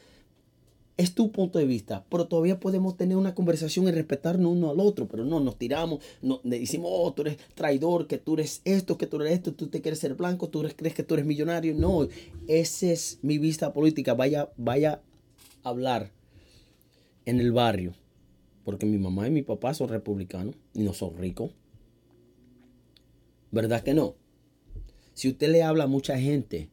es 0.98 1.14
tu 1.14 1.32
punto 1.32 1.58
de 1.58 1.64
vista. 1.64 2.04
Pero 2.10 2.26
todavía 2.26 2.60
podemos 2.60 2.98
tener 2.98 3.16
una 3.16 3.34
conversación 3.34 3.88
y 3.88 3.92
respetarnos 3.92 4.52
uno 4.52 4.68
al 4.68 4.78
otro. 4.78 5.08
Pero 5.08 5.24
no, 5.24 5.40
nos 5.40 5.56
tiramos, 5.56 6.04
no, 6.20 6.42
le 6.44 6.60
decimos, 6.60 6.90
oh, 6.92 7.14
tú 7.14 7.22
eres 7.22 7.38
traidor, 7.54 8.06
que 8.06 8.18
tú 8.18 8.34
eres 8.34 8.60
esto, 8.66 8.98
que 8.98 9.06
tú 9.06 9.22
eres 9.22 9.32
esto, 9.32 9.54
tú 9.54 9.68
te 9.68 9.80
quieres 9.80 10.00
ser 10.00 10.16
blanco, 10.16 10.50
tú 10.50 10.62
crees 10.76 10.94
que 10.94 11.02
tú 11.02 11.14
eres 11.14 11.24
millonario. 11.24 11.74
No, 11.74 12.06
esa 12.48 12.86
es 12.88 13.20
mi 13.22 13.38
vista 13.38 13.72
política. 13.72 14.12
Vaya, 14.12 14.50
vaya 14.58 15.00
hablar 15.62 16.12
en 17.24 17.40
el 17.40 17.52
barrio, 17.52 17.94
porque 18.66 18.84
mi 18.84 18.98
mamá 18.98 19.28
y 19.28 19.30
mi 19.30 19.40
papá 19.40 19.72
son 19.72 19.88
republicanos 19.88 20.56
y 20.74 20.82
no 20.82 20.92
son 20.92 21.16
ricos. 21.16 21.52
¿Verdad 23.50 23.82
que 23.82 23.94
no? 23.94 24.16
Si 25.14 25.28
usted 25.28 25.50
le 25.50 25.62
habla 25.62 25.84
a 25.84 25.88
mucha 25.88 26.18
gente, 26.18 26.70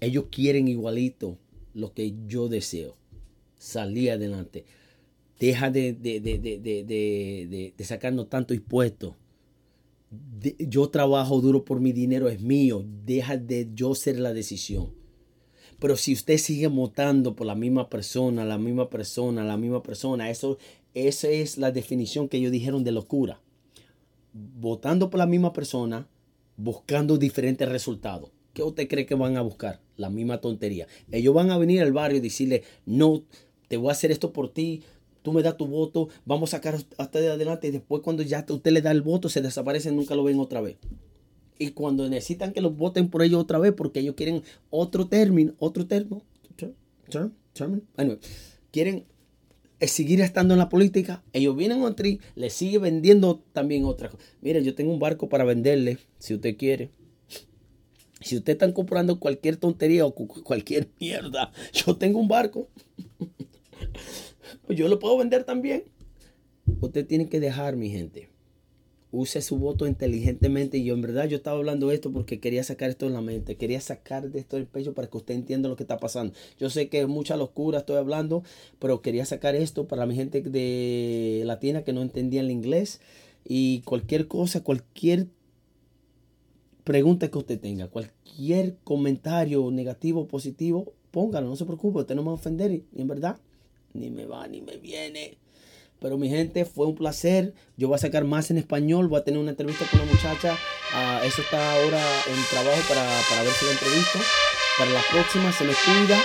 ellos 0.00 0.26
quieren 0.30 0.68
igualito 0.68 1.38
lo 1.74 1.92
que 1.92 2.14
yo 2.26 2.48
deseo. 2.48 2.96
Salir 3.56 4.12
adelante. 4.12 4.64
Deja 5.40 5.70
de, 5.70 5.92
de, 5.92 6.20
de, 6.20 7.72
de 7.76 7.84
sacarnos 7.84 8.28
tanto 8.28 8.54
impuestos. 8.54 9.14
yo 10.58 10.88
trabajo 10.90 11.40
duro 11.40 11.64
por 11.64 11.80
mi 11.80 11.92
dinero, 11.92 12.28
es 12.28 12.40
mío. 12.40 12.84
Deja 13.04 13.36
de 13.36 13.68
yo 13.74 13.94
ser 13.94 14.18
la 14.18 14.32
decisión. 14.32 14.92
Pero 15.78 15.96
si 15.96 16.12
usted 16.12 16.38
sigue 16.38 16.66
votando 16.66 17.36
por 17.36 17.46
la 17.46 17.54
misma 17.54 17.88
persona, 17.88 18.44
la 18.44 18.58
misma 18.58 18.90
persona, 18.90 19.44
la 19.44 19.56
misma 19.56 19.82
persona, 19.82 20.28
eso, 20.28 20.58
esa 20.94 21.28
es 21.28 21.56
la 21.56 21.70
definición 21.70 22.28
que 22.28 22.38
ellos 22.38 22.50
dijeron 22.50 22.82
de 22.82 22.92
locura. 22.92 23.40
Votando 24.60 25.10
por 25.10 25.18
la 25.18 25.26
misma 25.26 25.52
persona, 25.52 26.08
buscando 26.56 27.18
diferentes 27.18 27.68
resultados. 27.68 28.30
¿Qué 28.52 28.62
usted 28.62 28.88
cree 28.88 29.06
que 29.06 29.14
van 29.14 29.36
a 29.36 29.42
buscar? 29.42 29.80
La 29.96 30.10
misma 30.10 30.40
tontería. 30.40 30.86
Ellos 31.10 31.34
van 31.34 31.50
a 31.50 31.58
venir 31.58 31.82
al 31.82 31.92
barrio 31.92 32.18
y 32.18 32.20
decirle, 32.20 32.62
no, 32.86 33.22
te 33.68 33.76
voy 33.76 33.88
a 33.88 33.92
hacer 33.92 34.10
esto 34.10 34.32
por 34.32 34.52
ti, 34.52 34.82
tú 35.22 35.32
me 35.32 35.42
das 35.42 35.56
tu 35.56 35.66
voto, 35.66 36.08
vamos 36.24 36.52
a 36.52 36.56
sacar 36.56 36.76
hasta 36.96 37.20
de 37.20 37.30
adelante 37.30 37.68
y 37.68 37.70
después 37.70 38.02
cuando 38.02 38.22
ya 38.22 38.44
usted 38.48 38.70
le 38.70 38.82
da 38.82 38.90
el 38.90 39.02
voto 39.02 39.28
se 39.28 39.42
desaparece, 39.42 39.92
nunca 39.92 40.14
lo 40.14 40.24
ven 40.24 40.40
otra 40.40 40.60
vez 40.60 40.76
y 41.58 41.70
cuando 41.70 42.08
necesitan 42.08 42.52
que 42.52 42.60
los 42.60 42.76
voten 42.76 43.08
por 43.08 43.22
ellos 43.22 43.40
otra 43.40 43.58
vez 43.58 43.72
porque 43.72 44.00
ellos 44.00 44.14
quieren 44.14 44.42
otro 44.70 45.08
término, 45.08 45.54
otro 45.58 45.86
término, 45.86 46.22
quieren 48.70 49.04
eh, 49.80 49.88
seguir 49.88 50.20
estando 50.20 50.54
en 50.54 50.58
la 50.58 50.68
política, 50.68 51.22
ellos 51.32 51.56
vienen 51.56 51.84
a 51.84 51.94
tri, 51.94 52.20
le 52.34 52.50
sigue 52.50 52.78
vendiendo 52.78 53.42
también 53.52 53.84
otra 53.84 54.08
cosa. 54.08 54.22
Mire, 54.40 54.62
yo 54.62 54.74
tengo 54.74 54.92
un 54.92 54.98
barco 54.98 55.28
para 55.28 55.44
venderle, 55.44 55.98
si 56.18 56.34
usted 56.34 56.56
quiere. 56.56 56.90
Si 58.20 58.36
usted 58.36 58.54
está 58.54 58.72
comprando 58.74 59.20
cualquier 59.20 59.56
tontería 59.56 60.04
o 60.04 60.14
cualquier 60.14 60.88
mierda, 61.00 61.52
yo 61.72 61.96
tengo 61.96 62.18
un 62.18 62.28
barco. 62.28 62.68
yo 64.68 64.88
lo 64.88 64.98
puedo 64.98 65.16
vender 65.18 65.44
también. 65.44 65.84
Usted 66.80 67.06
tiene 67.06 67.28
que 67.28 67.40
dejar, 67.40 67.76
mi 67.76 67.90
gente 67.90 68.28
use 69.10 69.40
su 69.42 69.58
voto 69.58 69.86
inteligentemente. 69.86 70.78
Y 70.78 70.84
yo 70.84 70.94
en 70.94 71.02
verdad 71.02 71.26
yo 71.28 71.36
estaba 71.36 71.58
hablando 71.58 71.90
esto 71.90 72.12
porque 72.12 72.40
quería 72.40 72.64
sacar 72.64 72.90
esto 72.90 73.06
en 73.06 73.14
la 73.14 73.20
mente, 73.20 73.56
quería 73.56 73.80
sacar 73.80 74.30
de 74.30 74.40
esto 74.40 74.56
el 74.56 74.66
pecho 74.66 74.94
para 74.94 75.08
que 75.08 75.16
usted 75.16 75.34
entienda 75.34 75.68
lo 75.68 75.76
que 75.76 75.84
está 75.84 75.98
pasando. 75.98 76.34
Yo 76.58 76.70
sé 76.70 76.88
que 76.88 77.00
es 77.00 77.08
mucha 77.08 77.36
locura 77.36 77.78
estoy 77.78 77.96
hablando, 77.96 78.42
pero 78.78 79.02
quería 79.02 79.24
sacar 79.24 79.54
esto 79.54 79.86
para 79.86 80.06
mi 80.06 80.14
gente 80.14 80.42
de 80.42 81.42
latina 81.44 81.82
que 81.82 81.92
no 81.92 82.02
entendía 82.02 82.40
el 82.40 82.50
inglés. 82.50 83.00
Y 83.44 83.80
cualquier 83.82 84.28
cosa, 84.28 84.62
cualquier 84.62 85.28
pregunta 86.84 87.30
que 87.30 87.38
usted 87.38 87.60
tenga, 87.60 87.88
cualquier 87.88 88.76
comentario 88.84 89.70
negativo 89.70 90.22
o 90.22 90.28
positivo, 90.28 90.92
póngalo, 91.10 91.48
no 91.48 91.56
se 91.56 91.64
preocupe, 91.64 92.00
usted 92.00 92.14
no 92.14 92.22
me 92.22 92.26
va 92.26 92.32
a 92.32 92.36
ofender 92.36 92.72
y 92.72 92.84
en 92.96 93.08
verdad 93.08 93.38
ni 93.94 94.10
me 94.10 94.26
va 94.26 94.46
ni 94.48 94.60
me 94.60 94.76
viene. 94.76 95.38
Pero 96.00 96.16
mi 96.16 96.28
gente, 96.28 96.64
fue 96.64 96.86
un 96.86 96.94
placer. 96.94 97.54
Yo 97.76 97.88
voy 97.88 97.96
a 97.96 97.98
sacar 97.98 98.24
más 98.24 98.50
en 98.50 98.58
español. 98.58 99.08
Voy 99.08 99.20
a 99.20 99.24
tener 99.24 99.40
una 99.40 99.50
entrevista 99.50 99.84
con 99.90 100.00
una 100.00 100.12
muchacha. 100.12 100.56
Ah, 100.94 101.20
eso 101.24 101.42
está 101.42 101.74
ahora 101.74 102.00
en 102.28 102.44
trabajo 102.50 102.80
para, 102.88 103.04
para 103.28 103.42
ver 103.42 103.52
si 103.52 103.64
la 103.66 103.72
entrevisto. 103.72 104.18
Para 104.78 104.90
la 104.92 105.02
próxima, 105.10 105.52
se 105.52 105.64
me 105.64 105.72
cuida. 105.72 106.18